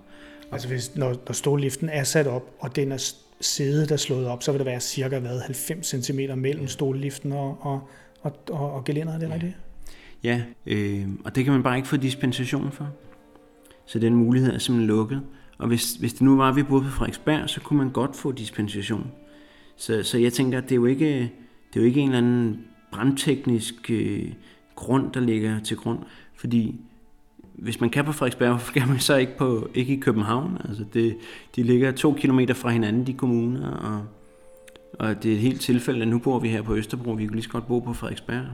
Altså 0.51 0.67
hvis, 0.67 0.95
når, 0.95 1.15
når 1.25 1.33
stoleliften 1.33 1.89
er 1.89 2.03
sat 2.03 2.27
op, 2.27 2.55
og 2.59 2.75
den 2.75 2.91
er 2.91 3.13
sæde, 3.41 3.87
der 3.87 3.93
er 3.93 3.97
slået 3.97 4.27
op, 4.27 4.43
så 4.43 4.51
vil 4.51 4.59
der 4.59 4.65
være 4.65 4.79
cirka 4.79 5.19
hvad, 5.19 5.39
90 5.39 5.87
cm 5.87 6.19
mellem 6.35 6.67
stolliften 6.67 7.31
og, 7.31 7.57
og, 7.61 7.89
og, 8.21 8.33
og, 8.49 8.73
og 8.73 8.83
gelænderet, 8.83 9.21
det 9.21 9.29
er 9.29 9.33
rigtigt? 9.33 9.57
Ja, 10.23 10.41
øh, 10.65 11.07
og 11.25 11.35
det 11.35 11.43
kan 11.43 11.53
man 11.53 11.63
bare 11.63 11.77
ikke 11.77 11.87
få 11.87 11.97
dispensation 11.97 12.71
for. 12.71 12.89
Så 13.85 13.99
den 13.99 14.15
mulighed 14.15 14.53
er 14.53 14.57
simpelthen 14.57 14.87
lukket. 14.87 15.21
Og 15.57 15.67
hvis, 15.67 15.93
hvis 15.93 16.13
det 16.13 16.21
nu 16.21 16.37
var, 16.37 16.49
at 16.49 16.55
vi 16.55 16.63
boede 16.63 16.83
på 16.83 16.89
Frederiksberg, 16.89 17.49
så 17.49 17.61
kunne 17.61 17.77
man 17.77 17.89
godt 17.89 18.15
få 18.15 18.31
dispensation. 18.31 19.11
Så, 19.75 20.03
så 20.03 20.17
jeg 20.17 20.33
tænker, 20.33 20.57
at 20.57 20.63
det 20.63 20.71
er 20.71 20.75
jo 20.75 20.85
ikke, 20.85 21.19
det 21.73 21.75
er 21.75 21.79
jo 21.79 21.83
ikke 21.83 21.99
en 21.99 22.07
eller 22.07 22.17
anden 22.17 22.65
brandteknisk 22.91 23.91
øh, 23.91 24.33
grund, 24.75 25.11
der 25.11 25.19
ligger 25.19 25.59
til 25.59 25.77
grund. 25.77 25.99
Fordi 26.35 26.75
hvis 27.61 27.81
man 27.81 27.89
kan 27.89 28.05
på 28.05 28.11
Frederiksberg, 28.11 28.49
hvorfor 28.49 28.73
kan 28.73 28.87
man 28.87 28.99
så 28.99 29.15
ikke, 29.15 29.37
på, 29.37 29.69
ikke 29.73 29.93
i 29.93 29.99
København? 29.99 30.57
Altså 30.69 30.85
det, 30.93 31.17
de 31.55 31.63
ligger 31.63 31.91
to 31.91 32.13
kilometer 32.13 32.53
fra 32.53 32.69
hinanden, 32.69 33.07
de 33.07 33.13
kommuner, 33.13 33.71
og, 33.71 34.05
og 34.99 35.23
det 35.23 35.31
er 35.31 35.35
et 35.35 35.41
helt 35.41 35.61
tilfælde, 35.61 36.01
at 36.01 36.07
nu 36.07 36.19
bor 36.19 36.39
vi 36.39 36.49
her 36.49 36.61
på 36.61 36.75
Østerbro, 36.75 37.11
vi 37.11 37.25
kunne 37.25 37.35
lige 37.35 37.43
så 37.43 37.49
godt 37.49 37.67
bo 37.67 37.79
på 37.79 37.93
Frederiksberg. 37.93 38.45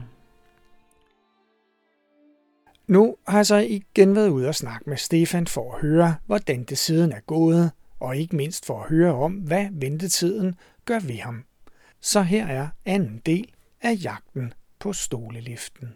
Nu 2.86 3.16
har 3.28 3.38
jeg 3.38 3.46
så 3.46 3.56
igen 3.56 4.14
været 4.14 4.28
ude 4.28 4.48
og 4.48 4.54
snakke 4.54 4.90
med 4.90 4.96
Stefan 4.96 5.46
for 5.46 5.74
at 5.74 5.80
høre, 5.80 6.14
hvordan 6.26 6.64
det 6.64 6.78
siden 6.78 7.12
er 7.12 7.20
gået, 7.20 7.70
og 8.00 8.16
ikke 8.16 8.36
mindst 8.36 8.66
for 8.66 8.82
at 8.82 8.88
høre 8.88 9.14
om, 9.14 9.32
hvad 9.32 9.66
ventetiden 9.72 10.54
gør 10.84 10.98
ved 10.98 11.18
ham. 11.18 11.44
Så 12.00 12.22
her 12.22 12.46
er 12.46 12.68
anden 12.84 13.22
del 13.26 13.50
af 13.82 13.98
jagten 14.02 14.52
på 14.78 14.92
stoleliften. 14.92 15.88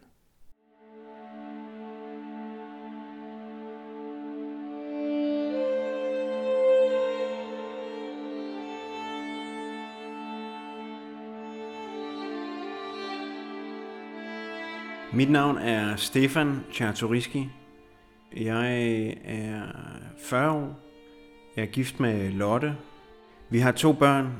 Mit 15.14 15.31
navn 15.31 15.59
er 15.59 15.96
Stefan 15.96 16.61
Czartoriski. 16.72 17.48
Jeg 18.37 19.07
er 19.25 19.62
40 20.18 20.53
år. 20.53 20.79
Jeg 21.57 21.62
er 21.62 21.66
gift 21.66 22.01
med 22.01 22.31
Lotte. 22.31 22.77
Vi 23.51 23.59
har 23.59 23.72
to 23.72 23.92
børn, 23.92 24.33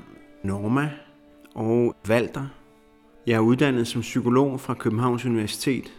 Norma 0.43 0.91
og 1.55 1.97
Walter. 2.09 2.47
Jeg 3.27 3.35
er 3.35 3.41
uddannet 3.41 3.87
som 3.87 4.01
psykolog 4.01 4.61
fra 4.61 4.75
Københavns 4.75 5.25
Universitet. 5.25 5.93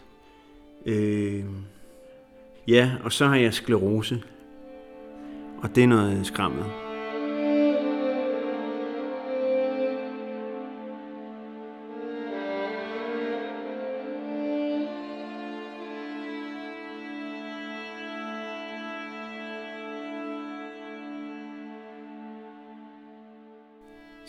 Øh, 0.86 1.44
ja, 2.68 2.92
og 3.04 3.12
så 3.12 3.26
har 3.26 3.36
jeg 3.36 3.54
sklerose. 3.54 4.22
Og 5.62 5.74
det 5.74 5.82
er 5.84 5.88
noget 5.88 6.26
skræmmende. 6.26 6.93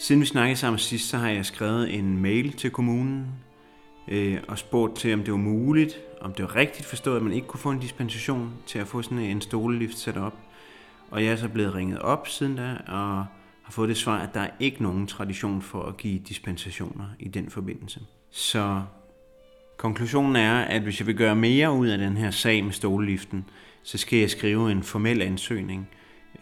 Siden 0.05 0.21
vi 0.21 0.25
snakkede 0.25 0.59
sammen 0.59 0.79
sidst, 0.79 1.09
så 1.09 1.17
har 1.17 1.29
jeg 1.29 1.45
skrevet 1.45 1.93
en 1.93 2.17
mail 2.17 2.53
til 2.53 2.71
kommunen 2.71 3.27
øh, 4.07 4.37
og 4.47 4.57
spurgt 4.57 4.95
til, 4.95 5.13
om 5.13 5.23
det 5.23 5.31
var 5.31 5.37
muligt, 5.37 5.99
om 6.21 6.33
det 6.33 6.43
var 6.43 6.55
rigtigt 6.55 6.85
forstået, 6.85 7.15
at 7.15 7.23
man 7.23 7.33
ikke 7.33 7.47
kunne 7.47 7.59
få 7.59 7.71
en 7.71 7.79
dispensation 7.79 8.53
til 8.65 8.79
at 8.79 8.87
få 8.87 9.01
sådan 9.01 9.19
en 9.19 9.41
stolelift 9.41 9.97
sat 9.97 10.17
op. 10.17 10.33
Og 11.11 11.23
jeg 11.23 11.31
er 11.31 11.35
så 11.35 11.49
blevet 11.49 11.75
ringet 11.75 11.99
op 11.99 12.27
siden 12.27 12.55
da, 12.55 12.77
og 12.87 13.25
har 13.63 13.71
fået 13.71 13.89
det 13.89 13.97
svar, 13.97 14.17
at 14.19 14.33
der 14.33 14.39
er 14.39 14.49
ikke 14.59 14.83
nogen 14.83 15.07
tradition 15.07 15.61
for 15.61 15.83
at 15.83 15.97
give 15.97 16.19
dispensationer 16.19 17.05
i 17.19 17.27
den 17.27 17.49
forbindelse. 17.49 17.99
Så 18.31 18.81
konklusionen 19.77 20.35
er, 20.35 20.55
at 20.55 20.81
hvis 20.81 20.99
jeg 20.99 21.07
vil 21.07 21.17
gøre 21.17 21.35
mere 21.35 21.71
ud 21.71 21.87
af 21.87 21.97
den 21.97 22.17
her 22.17 22.31
sag 22.31 22.63
med 22.63 22.71
stoleliften, 22.71 23.45
så 23.83 23.97
skal 23.97 24.19
jeg 24.19 24.29
skrive 24.29 24.71
en 24.71 24.83
formel 24.83 25.21
ansøgning, 25.21 25.89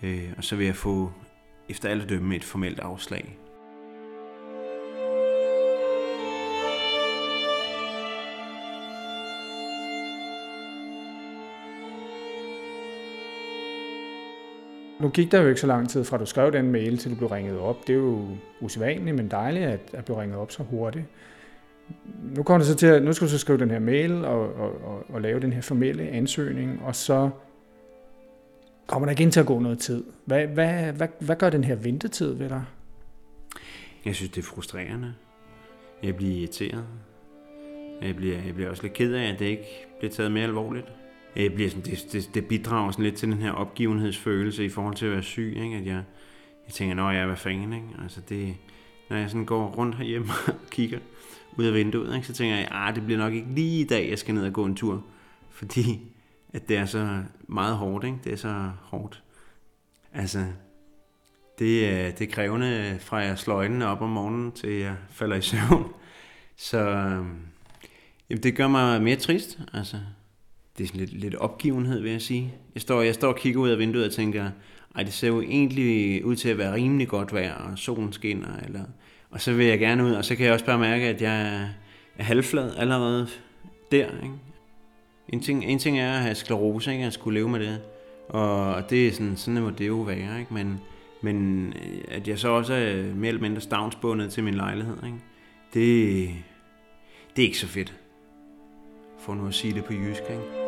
øh, 0.04 0.30
og 0.38 0.44
så 0.44 0.56
vil 0.56 0.66
jeg 0.66 0.76
få 0.76 1.12
efter 1.70 1.90
alle 1.90 2.06
dømme 2.06 2.36
et 2.36 2.44
formelt 2.44 2.80
afslag. 2.80 3.38
Nu 15.04 15.10
gik 15.10 15.32
der 15.32 15.42
jo 15.42 15.48
ikke 15.48 15.62
så 15.62 15.68
lang 15.68 15.90
tid 15.90 16.04
fra 16.04 16.18
du 16.18 16.26
skrev 16.26 16.52
den 16.52 16.72
mail 16.72 16.98
til 16.98 17.12
du 17.12 17.16
blev 17.16 17.30
ringet 17.30 17.60
op. 17.60 17.88
Det 17.88 17.94
er 17.94 17.98
jo 17.98 18.28
usædvanligt, 18.62 19.16
men 19.16 19.28
dejligt 19.28 19.66
at, 19.66 19.80
at 19.94 20.06
blive 20.06 20.22
ringet 20.22 20.38
op 20.38 20.52
så 20.52 20.64
hurtigt. 20.64 21.06
Nu 22.36 22.44
kommer 22.44 22.58
det 22.58 22.68
så 22.68 22.76
til 22.76 22.88
at, 22.88 23.04
nu 23.04 23.14
skal 23.14 23.28
du 23.28 23.32
så 23.32 23.38
skrive 23.38 23.60
den 23.60 23.72
her 23.72 23.80
mail 23.80 24.26
og, 24.26 24.54
og, 24.56 24.86
og, 24.86 25.06
og 25.10 25.22
lave 25.22 25.40
den 25.40 25.54
her 25.54 25.62
formelle 25.62 26.04
ansøgning, 26.04 26.82
og 26.84 26.96
så 26.96 27.30
kommer 28.88 29.06
der 29.06 29.14
igen 29.14 29.32
til 29.32 29.40
at 29.40 29.46
gå 29.46 29.60
noget 29.60 29.80
tid. 29.80 30.04
Hvad, 30.26 30.48
hvad, 30.48 30.94
hvad, 30.94 31.08
hvad 31.20 31.36
gør 31.36 31.50
den 31.50 31.64
her 31.64 31.76
ventetid 31.76 32.34
ved 32.34 32.50
dig? 32.50 32.64
Jeg 34.06 34.16
synes, 34.16 34.32
det 34.32 34.42
er 34.42 34.46
frustrerende. 34.46 35.14
Jeg 36.04 36.16
bliver 36.16 36.36
irriteret. 36.36 36.86
Jeg 38.02 38.16
bliver, 38.16 38.38
jeg 38.46 38.56
bliver 38.56 38.70
også 38.70 38.84
lidt 38.84 38.94
ked 38.94 39.14
af, 39.14 39.34
at 39.34 39.40
det 39.40 39.46
ikke 39.46 39.88
bliver 40.00 40.12
taget 40.12 40.32
mere 40.32 40.44
alvorligt. 40.44 40.88
Jeg 41.36 41.54
bliver 41.54 41.70
sådan, 41.70 41.86
det, 41.86 42.08
det, 42.12 42.30
det 42.34 42.46
bidrager 42.46 42.92
sådan 42.92 43.06
lidt 43.06 43.16
til 43.16 43.32
den 43.32 43.42
her 43.42 43.52
opgivenhedsfølelse 43.52 44.66
i 44.66 44.70
forhold 44.70 44.96
til 44.96 45.06
at 45.06 45.12
være 45.12 45.24
syg. 45.24 45.54
Ikke? 45.64 45.78
At 45.78 45.86
jeg, 45.86 46.04
jeg 46.66 46.74
tænker, 46.74 46.96
når 46.96 47.12
jeg 47.12 47.22
er 47.22 47.26
hvad 47.26 47.38
fanden. 47.38 47.74
Ikke? 47.74 47.88
Altså 48.04 48.22
det, 48.30 48.56
når 49.10 49.18
jeg 49.18 49.30
sådan 49.30 49.46
går 49.46 49.68
rundt 49.68 49.96
herhjemme 49.96 50.28
og 50.48 50.70
kigger 50.72 51.00
ud 51.58 51.66
af 51.66 51.74
vinduet, 51.74 52.16
ikke? 52.16 52.28
så 52.28 52.34
tænker 52.34 52.56
jeg, 52.56 52.66
at 52.66 52.72
ah, 52.72 52.96
det 52.96 53.06
bliver 53.06 53.20
nok 53.20 53.34
ikke 53.34 53.48
lige 53.52 53.82
i 53.82 53.88
dag, 53.88 54.10
jeg 54.10 54.20
skal 54.20 54.36
ned 54.36 54.46
og 54.46 54.54
gå 54.54 54.66
en 54.66 54.76
tur. 54.76 55.04
Fordi 55.50 56.02
at 56.54 56.70
det 56.70 56.78
er 56.78 56.86
så 56.86 57.24
meget 57.48 57.76
hårdt, 57.76 58.06
ikke? 58.06 58.18
Det 58.24 58.34
er 58.34 58.38
så 58.38 58.72
hårdt. 58.82 59.24
Altså, 60.14 60.46
det 61.60 61.90
er, 61.90 62.12
det 62.12 62.28
er 62.28 62.32
krævende 62.32 62.98
fra 63.00 63.18
jeg 63.18 63.40
slår 63.40 63.56
øjnene 63.56 63.88
op 63.88 64.02
om 64.02 64.10
morgenen 64.10 64.52
til 64.52 64.70
jeg 64.70 64.96
falder 65.10 65.36
i 65.36 65.42
søvn. 65.42 65.94
Så 66.56 66.80
øhm, 66.80 67.40
jamen, 68.30 68.44
det 68.44 68.56
gør 68.56 68.68
mig 68.68 69.02
mere 69.02 69.16
trist. 69.16 69.60
Altså, 69.74 69.98
det 70.78 70.84
er 70.84 70.88
sådan 70.88 71.00
lidt, 71.00 71.14
lidt 71.14 71.36
opgivenhed, 71.36 72.02
vil 72.02 72.12
jeg 72.12 72.22
sige. 72.22 72.54
Jeg 72.74 72.82
står, 72.82 73.02
jeg 73.02 73.16
står 73.16 73.28
og 73.28 73.36
kigger 73.36 73.62
ud 73.62 73.70
af 73.70 73.80
vinduet 73.80 74.06
og 74.06 74.12
tænker, 74.12 74.50
ej, 74.96 75.04
det 75.04 75.14
ser 75.14 75.28
jo 75.28 75.42
egentlig 75.42 76.26
ud 76.26 76.36
til 76.36 76.50
at 76.50 76.58
være 76.58 76.74
rimelig 76.74 77.08
godt 77.08 77.34
vejr, 77.34 77.54
og 77.54 77.78
solen 77.78 78.14
skinner, 78.14 78.60
eller, 78.66 78.84
og 79.30 79.42
så 79.42 79.54
vil 79.54 79.66
jeg 79.66 79.80
gerne 79.80 80.06
ud, 80.06 80.12
og 80.12 80.26
så 80.26 80.36
kan 80.36 80.46
jeg 80.46 80.54
også 80.54 80.66
bare 80.66 80.80
mærke, 80.80 81.08
at 81.08 81.22
jeg 81.22 81.42
er, 81.42 81.68
halvflad 82.18 82.76
allerede 82.78 83.28
der. 83.92 84.06
Ikke? 84.24 84.36
En 85.30 85.42
ting, 85.42 85.66
en 85.66 85.80
ting 85.80 86.00
er 86.00 86.14
at 86.14 86.22
have 86.22 86.36
sklerose, 86.36 86.92
ikke? 86.94 87.06
at 87.06 87.14
skulle 87.14 87.40
leve 87.40 87.50
med 87.50 87.60
det. 87.60 87.82
Og 88.30 88.90
det 88.90 89.08
er 89.08 89.12
sådan, 89.12 89.38
sådan 89.38 89.62
må 89.62 89.70
det 89.70 89.88
jo 89.88 89.96
være. 89.96 90.40
Ikke? 90.40 90.54
Men, 90.54 90.80
men 91.22 91.68
øh, 91.68 92.02
at 92.08 92.28
jeg 92.28 92.40
så 92.40 92.48
også 92.48 92.74
er 92.74 93.14
mere 93.16 93.28
eller 93.28 93.42
mindre 93.42 93.62
stavnsbundet 93.62 94.32
til 94.32 94.44
min 94.44 94.54
lejlighed, 94.54 94.96
ikke? 95.06 95.18
Det, 95.74 96.30
det 97.36 97.42
er 97.42 97.48
ikke 97.48 97.58
så 97.58 97.68
fedt. 97.68 97.94
For 99.20 99.34
nu 99.34 99.48
at 99.48 99.54
sige 99.54 99.74
det 99.74 99.86
på 99.86 99.94
jysk, 99.94 100.24
ikke? 100.30 100.63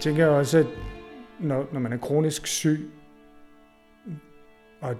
Tænker 0.00 0.26
også, 0.26 0.58
at 0.58 0.66
når, 1.40 1.68
når 1.72 1.80
man 1.80 1.92
er 1.92 1.96
kronisk 1.96 2.46
syg, 2.46 2.90
og 4.80 4.94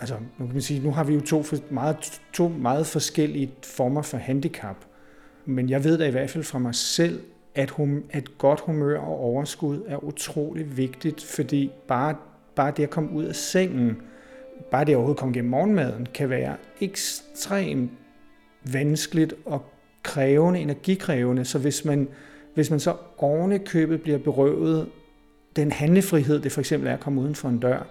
altså, 0.00 0.14
nu 0.38 0.46
kan 0.46 0.54
man 0.54 0.62
sige, 0.62 0.84
nu 0.84 0.90
har 0.90 1.04
vi 1.04 1.14
jo 1.14 1.20
to 1.20 1.44
meget, 1.70 2.22
to 2.32 2.48
meget 2.48 2.86
forskellige 2.86 3.50
former 3.62 4.02
for 4.02 4.16
handicap, 4.16 4.76
men 5.46 5.70
jeg 5.70 5.84
ved 5.84 5.98
da 5.98 6.06
i 6.06 6.10
hvert 6.10 6.30
fald 6.30 6.44
fra 6.44 6.58
mig 6.58 6.74
selv, 6.74 7.20
at, 7.54 7.70
hum, 7.70 8.04
at 8.10 8.38
godt 8.38 8.60
humør 8.60 8.98
og 8.98 9.20
overskud 9.20 9.82
er 9.86 10.04
utrolig 10.04 10.76
vigtigt, 10.76 11.24
fordi 11.24 11.70
bare, 11.88 12.16
bare 12.54 12.72
det 12.76 12.82
at 12.82 12.90
komme 12.90 13.10
ud 13.10 13.24
af 13.24 13.34
sengen, 13.34 13.96
bare 14.70 14.84
det 14.84 14.92
at 14.92 14.96
overhovedet 14.96 15.20
komme 15.20 15.34
gennem 15.34 15.50
morgenmaden, 15.50 16.06
kan 16.14 16.30
være 16.30 16.56
ekstremt 16.80 17.90
vanskeligt 18.72 19.34
og 19.44 19.64
krævende, 20.02 20.60
energikrævende. 20.60 21.44
Så 21.44 21.58
hvis 21.58 21.84
man, 21.84 22.08
hvis 22.54 22.70
man 22.70 22.80
så 22.80 22.96
oven 23.18 23.58
købet 23.58 24.02
bliver 24.02 24.18
berøvet 24.18 24.88
den 25.56 25.72
handlefrihed, 25.72 26.40
det 26.40 26.52
for 26.52 26.60
eksempel 26.60 26.88
er 26.88 26.92
at 26.92 27.00
komme 27.00 27.20
uden 27.20 27.34
for 27.34 27.48
en 27.48 27.58
dør, 27.58 27.86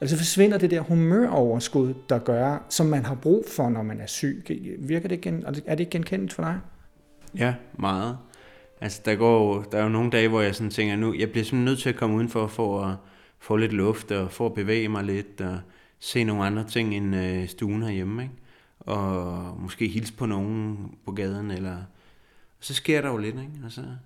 altså 0.00 0.16
forsvinder 0.16 0.58
det 0.58 0.70
der 0.70 0.80
humøroverskud, 0.80 1.94
der 2.08 2.18
gør, 2.18 2.66
som 2.68 2.86
man 2.86 3.04
har 3.04 3.14
brug 3.14 3.44
for, 3.56 3.68
når 3.68 3.82
man 3.82 4.00
er 4.00 4.06
syg. 4.06 4.44
Virker 4.78 5.08
det 5.08 5.20
gen, 5.20 5.46
altså, 5.46 5.62
er 5.66 5.74
det 5.74 5.90
genkendt 5.90 6.32
for 6.32 6.42
dig? 6.42 6.60
Ja, 7.38 7.54
meget. 7.78 8.18
Altså, 8.80 9.02
der, 9.04 9.14
går, 9.14 9.62
der 9.62 9.78
er 9.78 9.82
jo 9.82 9.88
nogle 9.88 10.10
dage, 10.10 10.28
hvor 10.28 10.40
jeg 10.40 10.54
sådan 10.54 10.70
tænker, 10.70 10.96
nu, 10.96 11.14
jeg 11.14 11.30
bliver 11.30 11.44
simpelthen 11.44 11.64
nødt 11.64 11.78
til 11.78 11.88
at 11.88 11.96
komme 11.96 12.16
udenfor 12.16 12.46
for 12.46 12.80
at 12.80 12.90
øh, 12.90 12.96
få 13.38 13.56
lidt 13.56 13.72
luft, 13.72 14.12
og 14.12 14.32
for 14.32 14.46
at 14.46 14.54
bevæge 14.54 14.88
mig 14.88 15.04
lidt, 15.04 15.40
og 15.40 15.58
se 15.98 16.24
nogle 16.24 16.44
andre 16.44 16.64
ting 16.64 16.94
end 16.94 17.16
øh, 17.16 17.48
stuen 17.48 17.82
herhjemme, 17.82 18.22
ikke? 18.22 18.34
Og 18.80 19.60
måske 19.60 19.88
hilse 19.88 20.12
på 20.12 20.26
nogen 20.26 20.78
på 21.04 21.12
gaden, 21.12 21.50
eller... 21.50 21.76
Så 22.64 22.74
sker 22.74 23.00
der 23.00 23.08
jo 23.08 23.16
lidt, 23.16 23.36
ikke? 23.36 23.60
Altså... 23.64 23.96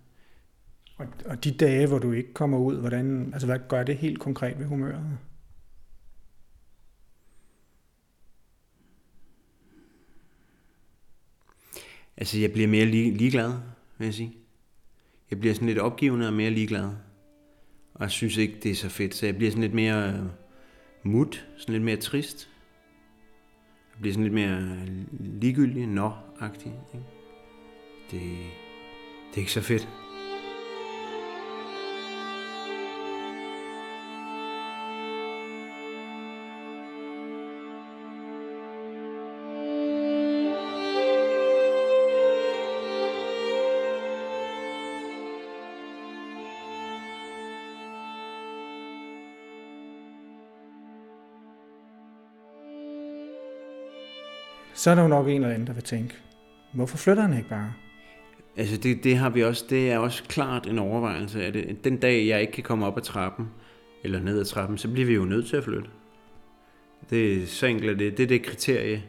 Og, 0.97 1.07
og 1.27 1.45
de 1.45 1.53
dage, 1.53 1.87
hvor 1.87 1.99
du 1.99 2.13
ikke 2.13 2.35
kommer 2.35 2.59
ud, 2.59 2.77
hvordan, 2.77 3.31
altså 3.33 3.47
hvad 3.47 3.59
gør 3.69 3.83
det 3.83 3.97
helt 3.97 4.21
konkret 4.21 4.59
ved 4.59 4.67
humøret? 4.67 5.19
Altså, 12.17 12.39
jeg 12.39 12.53
bliver 12.53 12.69
mere 12.69 12.87
lig, 12.87 13.13
ligeglad, 13.13 13.53
vil 13.99 14.05
jeg 14.05 14.15
sige. 14.15 14.37
Jeg 15.31 15.41
bliver 15.41 15.55
sådan 15.55 15.69
lidt 15.69 15.79
opgivende 15.79 16.27
og 16.27 16.33
mere 16.33 16.51
ligeglad. 16.51 16.91
Og 17.95 18.03
jeg 18.03 18.11
synes 18.11 18.37
ikke, 18.37 18.61
det 18.63 18.71
er 18.71 18.75
så 18.75 18.89
fedt, 18.89 19.15
så 19.15 19.27
jeg 19.27 19.37
bliver 19.37 19.51
sådan 19.51 19.63
lidt 19.63 19.75
mere 19.75 20.13
øh, 20.13 20.25
mut, 21.03 21.49
sådan 21.57 21.73
lidt 21.73 21.85
mere 21.85 21.97
trist. 21.97 22.51
Jeg 23.95 24.01
bliver 24.01 24.13
sådan 24.13 24.25
lidt 24.25 24.35
mere 24.35 24.87
ligegyldig, 25.11 25.87
nå-agtig. 25.87 26.73
Ikke? 26.95 27.18
Det, 28.11 28.21
det 29.31 29.35
er 29.35 29.39
ikke 29.39 29.53
så 29.53 29.61
fedt. 29.61 29.89
så 54.79 54.91
er 54.91 54.95
der 54.95 55.03
jo 55.03 55.09
nok 55.09 55.29
en 55.29 55.35
eller 55.35 55.49
anden, 55.49 55.67
der 55.67 55.73
vil 55.73 55.83
tænke, 55.83 56.15
hvorfor 56.73 56.97
flytter 56.97 57.23
han 57.23 57.37
ikke 57.37 57.49
bare? 57.49 57.75
Altså 58.59 58.77
det, 58.77 59.05
det 59.05 59.17
har 59.17 59.31
vi 59.31 59.45
også, 59.45 59.65
det 59.71 59.91
er 59.91 59.99
også 59.99 60.23
klart 60.29 60.67
en 60.67 60.79
overvejelse 60.79 61.45
af 61.45 61.53
det. 61.53 61.67
Øh, 61.69 61.75
den 61.85 61.97
dag, 61.97 62.27
jeg 62.27 62.41
ikke 62.41 62.53
kan 62.53 62.65
komme 62.65 62.87
op 62.87 62.97
ad 62.97 63.03
trappen, 63.03 63.47
eller 64.05 64.21
ned 64.21 64.41
ad 64.41 64.45
trappen, 64.45 64.79
så 64.79 64.89
bliver 64.93 65.07
vi 65.07 65.15
jo 65.15 65.25
nødt 65.25 65.47
til 65.47 65.57
at 65.57 65.65
flytte. 65.65 65.89
Det 67.11 67.43
er 67.43 67.47
så 67.47 67.67
enkelt 67.67 67.99
det. 67.99 68.17
Det 68.17 68.23
er 68.23 68.27
det 68.27 68.43
kriterie, 68.43 69.03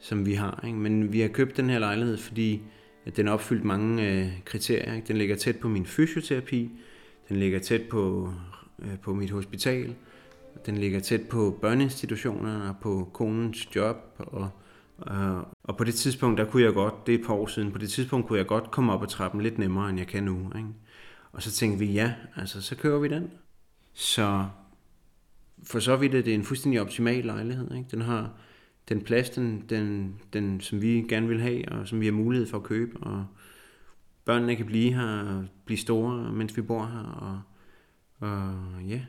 som 0.00 0.26
vi 0.26 0.34
har. 0.34 0.64
Ikke? 0.66 0.78
Men 0.78 1.12
vi 1.12 1.20
har 1.20 1.28
købt 1.28 1.56
den 1.56 1.70
her 1.70 1.78
lejlighed, 1.78 2.16
fordi 2.16 2.62
at 3.06 3.16
den 3.16 3.26
har 3.26 3.34
opfyldt 3.34 3.64
mange 3.64 4.10
øh, 4.10 4.28
kriterier. 4.44 4.94
Ikke? 4.94 5.08
Den 5.08 5.16
ligger 5.16 5.36
tæt 5.36 5.56
på 5.56 5.68
min 5.68 5.86
fysioterapi, 5.86 6.70
den 7.28 7.36
ligger 7.36 7.58
tæt 7.58 7.82
på, 7.90 8.32
øh, 8.82 8.98
på 9.02 9.14
mit 9.14 9.30
hospital, 9.30 9.94
den 10.66 10.78
ligger 10.78 11.00
tæt 11.00 11.28
på 11.28 11.58
børneinstitutionerne 11.60 12.68
og 12.68 12.76
på 12.80 13.10
konens 13.12 13.76
job 13.76 13.96
og 14.18 14.50
Uh, 15.10 15.42
og 15.62 15.76
på 15.76 15.84
det 15.84 15.94
tidspunkt, 15.94 16.38
der 16.38 16.44
kunne 16.44 16.62
jeg 16.62 16.72
godt, 16.72 17.06
det 17.06 17.14
er 17.14 17.18
et 17.18 17.26
par 17.26 17.34
år 17.34 17.46
siden, 17.46 17.72
på 17.72 17.78
det 17.78 17.90
tidspunkt 17.90 18.26
kunne 18.26 18.38
jeg 18.38 18.46
godt 18.46 18.70
komme 18.70 18.92
op 18.92 19.02
ad 19.02 19.08
trappen 19.08 19.40
lidt 19.40 19.58
nemmere, 19.58 19.90
end 19.90 19.98
jeg 19.98 20.06
kan 20.06 20.24
nu. 20.24 20.52
Ikke? 20.56 20.68
Og 21.32 21.42
så 21.42 21.50
tænkte 21.50 21.78
vi, 21.78 21.92
ja, 21.92 22.14
altså 22.36 22.62
så 22.62 22.76
kører 22.76 22.98
vi 22.98 23.08
den. 23.08 23.30
Så 23.92 24.46
for 25.64 25.78
så 25.78 25.96
vidt 25.96 26.14
er 26.14 26.22
det 26.22 26.34
en 26.34 26.44
fuldstændig 26.44 26.80
optimal 26.80 27.24
lejlighed. 27.24 27.74
Ikke? 27.74 27.88
Den 27.90 28.00
har 28.00 28.30
den 28.88 29.00
plads, 29.00 29.30
den, 29.30 29.64
den, 29.68 30.14
den, 30.32 30.60
som 30.60 30.82
vi 30.82 30.88
gerne 30.88 31.28
vil 31.28 31.40
have, 31.40 31.68
og 31.68 31.88
som 31.88 32.00
vi 32.00 32.06
har 32.06 32.12
mulighed 32.12 32.46
for 32.46 32.58
at 32.58 32.64
købe. 32.64 32.96
Og 33.00 33.26
børnene 34.24 34.56
kan 34.56 34.66
blive 34.66 34.92
her 34.92 35.22
og 35.22 35.44
blive 35.64 35.78
store, 35.78 36.32
mens 36.32 36.56
vi 36.56 36.62
bor 36.62 36.86
her. 36.86 37.02
Og, 37.02 37.40
og 38.28 38.54
ja, 38.88 39.00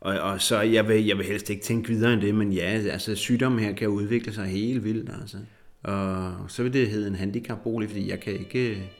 Og, 0.00 0.20
og 0.20 0.40
så, 0.40 0.60
jeg 0.60 0.88
vil, 0.88 1.06
jeg 1.06 1.18
vil 1.18 1.26
helst 1.26 1.50
ikke 1.50 1.62
tænke 1.62 1.88
videre 1.88 2.12
end 2.12 2.20
det, 2.20 2.34
men 2.34 2.52
ja, 2.52 2.62
altså 2.62 3.14
sygdommen 3.14 3.60
her 3.60 3.72
kan 3.72 3.88
udvikle 3.88 4.32
sig 4.32 4.46
helt 4.46 4.84
vildt, 4.84 5.10
altså. 5.20 5.36
Og 5.82 6.34
så 6.48 6.62
vil 6.62 6.72
det 6.72 6.88
hedde 6.88 7.08
en 7.08 7.14
handicapbolig, 7.14 7.88
fordi 7.88 8.10
jeg 8.10 8.20
kan 8.20 8.32
ikke, 8.32 8.90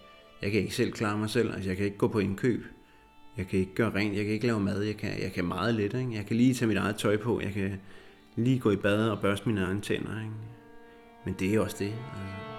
jeg 0.43 0.51
kan 0.51 0.61
ikke 0.61 0.75
selv 0.75 0.93
klare 0.93 1.19
mig 1.19 1.31
selv, 1.31 1.53
altså 1.55 1.71
jeg 1.71 1.77
kan 1.77 1.87
ikke 1.87 1.99
gå 1.99 2.09
på 2.09 2.19
indkøb. 2.19 2.65
Jeg 3.37 3.47
kan 3.47 3.59
ikke 3.59 3.75
gøre 3.75 3.95
rent, 3.95 4.17
jeg 4.17 4.25
kan 4.25 4.35
ikke 4.35 4.47
lave 4.47 4.61
mad, 4.61 4.83
jeg 4.83 4.97
kan, 4.97 5.11
jeg 5.23 5.33
kan 5.33 5.45
meget 5.45 5.75
lidt, 5.75 5.95
ikke? 5.95 6.15
Jeg 6.15 6.27
kan 6.27 6.37
lige 6.37 6.55
tage 6.55 6.69
mit 6.69 6.77
eget 6.77 6.97
tøj 6.97 7.17
på, 7.17 7.41
jeg 7.41 7.53
kan 7.53 7.73
lige 8.37 8.59
gå 8.59 8.71
i 8.71 8.77
bad 8.77 9.09
og 9.09 9.21
børste 9.21 9.49
mine 9.49 9.65
egne 9.65 9.81
tænder, 9.81 10.21
ikke? 10.21 10.33
Men 11.25 11.35
det 11.39 11.55
er 11.55 11.61
også 11.61 11.77
det, 11.79 11.87
altså. 11.87 12.50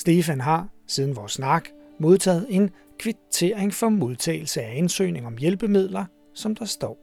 Stefan 0.00 0.40
har, 0.40 0.68
siden 0.86 1.16
vores 1.16 1.32
snak, 1.32 1.68
modtaget 1.98 2.46
en 2.48 2.70
kvittering 2.98 3.74
for 3.74 3.88
modtagelse 3.88 4.62
af 4.62 4.78
ansøgning 4.78 5.26
om 5.26 5.36
hjælpemidler, 5.36 6.04
som 6.34 6.54
der 6.54 6.64
står. 6.64 6.98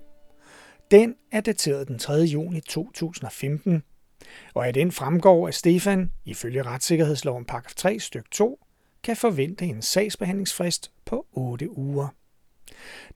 Den 0.91 1.15
er 1.31 1.41
dateret 1.41 1.87
den 1.87 1.99
3. 1.99 2.13
juni 2.13 2.59
2015, 2.59 3.83
og 4.53 4.67
af 4.67 4.73
den 4.73 4.91
fremgår, 4.91 5.47
at 5.47 5.55
Stefan, 5.55 6.11
ifølge 6.25 6.63
retssikkerhedsloven 6.63 7.45
paragraf 7.45 7.73
3 7.75 7.99
styk 7.99 8.31
2, 8.31 8.65
kan 9.03 9.15
forvente 9.15 9.65
en 9.65 9.81
sagsbehandlingsfrist 9.81 10.91
på 11.05 11.25
8 11.31 11.77
uger. 11.77 12.07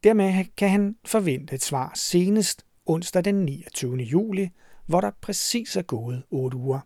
Dermed 0.04 0.46
kan 0.58 0.70
han 0.70 0.96
forvente 1.06 1.56
et 1.56 1.64
svar 1.64 1.92
senest 1.96 2.66
onsdag 2.86 3.26
den 3.26 3.46
29. 3.46 3.98
juli, 3.98 4.50
hvor 4.86 5.02
der 5.02 5.12
præcis 5.22 5.76
er 5.76 5.82
gået 5.82 6.24
8 6.30 6.58
uger. 6.58 6.80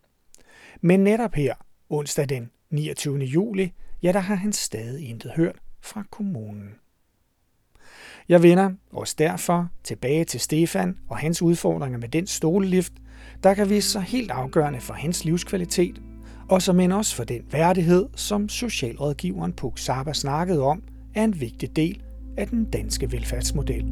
Men 0.82 1.00
netop 1.04 1.34
her, 1.34 1.56
onsdag 1.90 2.30
den 2.30 2.52
29. 2.76 3.18
juli, 3.20 3.72
ja, 4.04 4.12
der 4.12 4.20
har 4.20 4.36
han 4.36 4.54
stadig 4.54 5.10
intet 5.10 5.32
hørt 5.36 5.56
fra 5.82 6.04
kommunen. 6.12 6.70
Jeg 8.30 8.44
vender 8.44 8.72
også 8.92 9.16
derfor 9.18 9.70
tilbage 9.84 10.26
til 10.26 10.40
Stefan 10.40 10.98
og 11.10 11.18
hans 11.18 11.42
udfordringer 11.42 12.00
med 12.00 12.10
den 12.10 12.28
stolelift, 12.28 12.94
der 13.44 13.54
kan 13.54 13.70
vise 13.70 13.90
sig 13.90 14.02
helt 14.02 14.32
afgørende 14.32 14.80
for 14.80 14.94
hans 14.94 15.26
livskvalitet, 15.26 16.02
og 16.50 16.62
som 16.62 16.80
end 16.80 16.94
også 16.94 17.16
for 17.16 17.24
den 17.24 17.42
værdighed, 17.52 18.06
som 18.16 18.50
socialrådgiveren 18.50 19.54
Puk 19.54 19.78
Saba 19.78 20.14
snakkede 20.14 20.62
om, 20.62 20.84
er 21.16 21.24
en 21.24 21.42
vigtig 21.42 21.76
del 21.76 22.04
af 22.38 22.48
den 22.48 22.66
danske 22.72 23.12
velfærdsmodel. 23.12 23.86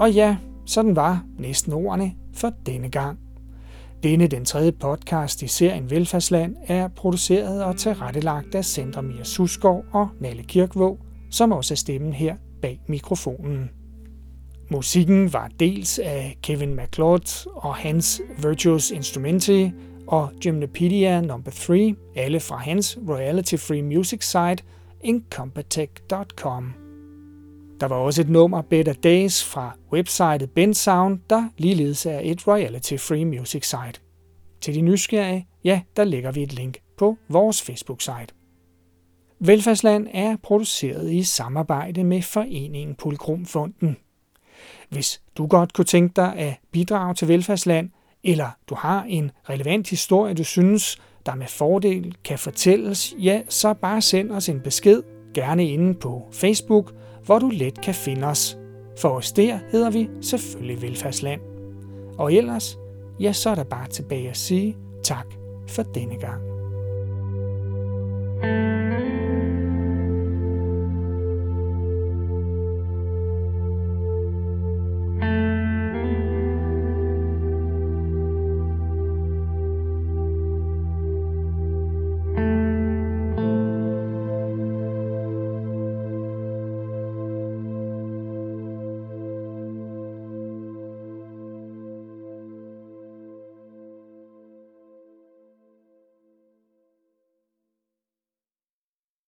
Og 0.00 0.12
ja, 0.12 0.36
sådan 0.66 0.96
var 0.96 1.24
næsten 1.38 1.72
ordene 1.72 2.12
for 2.34 2.52
denne 2.66 2.90
gang. 2.90 3.18
Denne, 4.02 4.26
den 4.26 4.44
tredje 4.44 4.72
podcast 4.72 5.42
i 5.42 5.46
serien 5.46 5.90
Velfærdsland, 5.90 6.56
er 6.66 6.88
produceret 6.88 7.64
og 7.64 7.76
tilrettelagt 7.76 8.54
af 8.54 8.64
Sandra 8.64 9.00
Mia 9.00 9.24
Susgaard 9.24 9.84
og 9.92 10.08
Nalle 10.20 10.42
Kirkvåg, 10.42 10.98
som 11.30 11.52
også 11.52 11.74
er 11.74 11.76
stemmen 11.76 12.12
her 12.12 12.36
bag 12.62 12.80
mikrofonen. 12.86 13.70
Musikken 14.70 15.32
var 15.32 15.50
dels 15.60 15.98
af 15.98 16.38
Kevin 16.42 16.74
MacLeod 16.74 17.50
og 17.54 17.74
hans 17.74 18.20
Virtuous 18.42 18.90
Instrumenti 18.90 19.72
og 20.06 20.30
Gymnopedia 20.42 21.20
No. 21.20 21.38
3, 21.52 21.94
alle 22.16 22.40
fra 22.40 22.56
hans 22.56 22.98
royalty-free 23.08 23.82
music 23.82 24.24
site 24.24 24.64
incompetech.com. 25.00 26.79
Der 27.80 27.86
var 27.86 27.96
også 27.96 28.20
et 28.20 28.28
nummer 28.28 28.62
Better 28.62 28.92
Days 28.92 29.44
fra 29.44 29.76
websitet 29.92 30.50
Bensound, 30.50 31.18
der 31.30 31.48
ligeledes 31.58 32.06
er 32.06 32.20
et 32.22 32.48
royalty-free 32.48 33.24
music 33.24 33.64
site. 33.64 34.00
Til 34.60 34.74
de 34.74 34.80
nysgerrige, 34.80 35.46
ja, 35.64 35.80
der 35.96 36.04
lægger 36.04 36.32
vi 36.32 36.42
et 36.42 36.52
link 36.52 36.78
på 36.98 37.16
vores 37.28 37.62
Facebook-site. 37.62 38.34
Velfærdsland 39.40 40.06
er 40.12 40.36
produceret 40.42 41.12
i 41.12 41.22
samarbejde 41.22 42.04
med 42.04 42.22
Foreningen 42.22 42.94
Pulkrumfonden. 42.94 43.96
Hvis 44.88 45.22
du 45.36 45.46
godt 45.46 45.72
kunne 45.72 45.84
tænke 45.84 46.12
dig 46.16 46.36
at 46.36 46.54
bidrage 46.72 47.14
til 47.14 47.28
Velfærdsland, 47.28 47.90
eller 48.24 48.48
du 48.68 48.74
har 48.74 49.02
en 49.08 49.30
relevant 49.50 49.90
historie, 49.90 50.34
du 50.34 50.44
synes, 50.44 51.02
der 51.26 51.34
med 51.34 51.46
fordel 51.46 52.16
kan 52.24 52.38
fortælles, 52.38 53.14
ja, 53.18 53.42
så 53.48 53.74
bare 53.74 54.00
send 54.00 54.30
os 54.30 54.48
en 54.48 54.60
besked, 54.60 55.02
gerne 55.34 55.68
inde 55.68 55.94
på 55.94 56.28
Facebook, 56.32 56.92
hvor 57.24 57.38
du 57.38 57.48
let 57.48 57.80
kan 57.80 57.94
finde 57.94 58.26
os. 58.26 58.58
For 58.98 59.08
os 59.08 59.32
der 59.32 59.58
hedder 59.70 59.90
vi 59.90 60.08
selvfølgelig 60.20 60.82
Velfærdsland. 60.82 61.40
Og 62.18 62.34
ellers, 62.34 62.78
ja, 63.20 63.32
så 63.32 63.50
er 63.50 63.54
der 63.54 63.64
bare 63.64 63.88
tilbage 63.88 64.30
at 64.30 64.36
sige 64.36 64.76
tak 65.02 65.26
for 65.68 65.82
denne 65.82 66.16
gang. 66.16 66.42
thank 68.42 68.64
you 68.64 68.69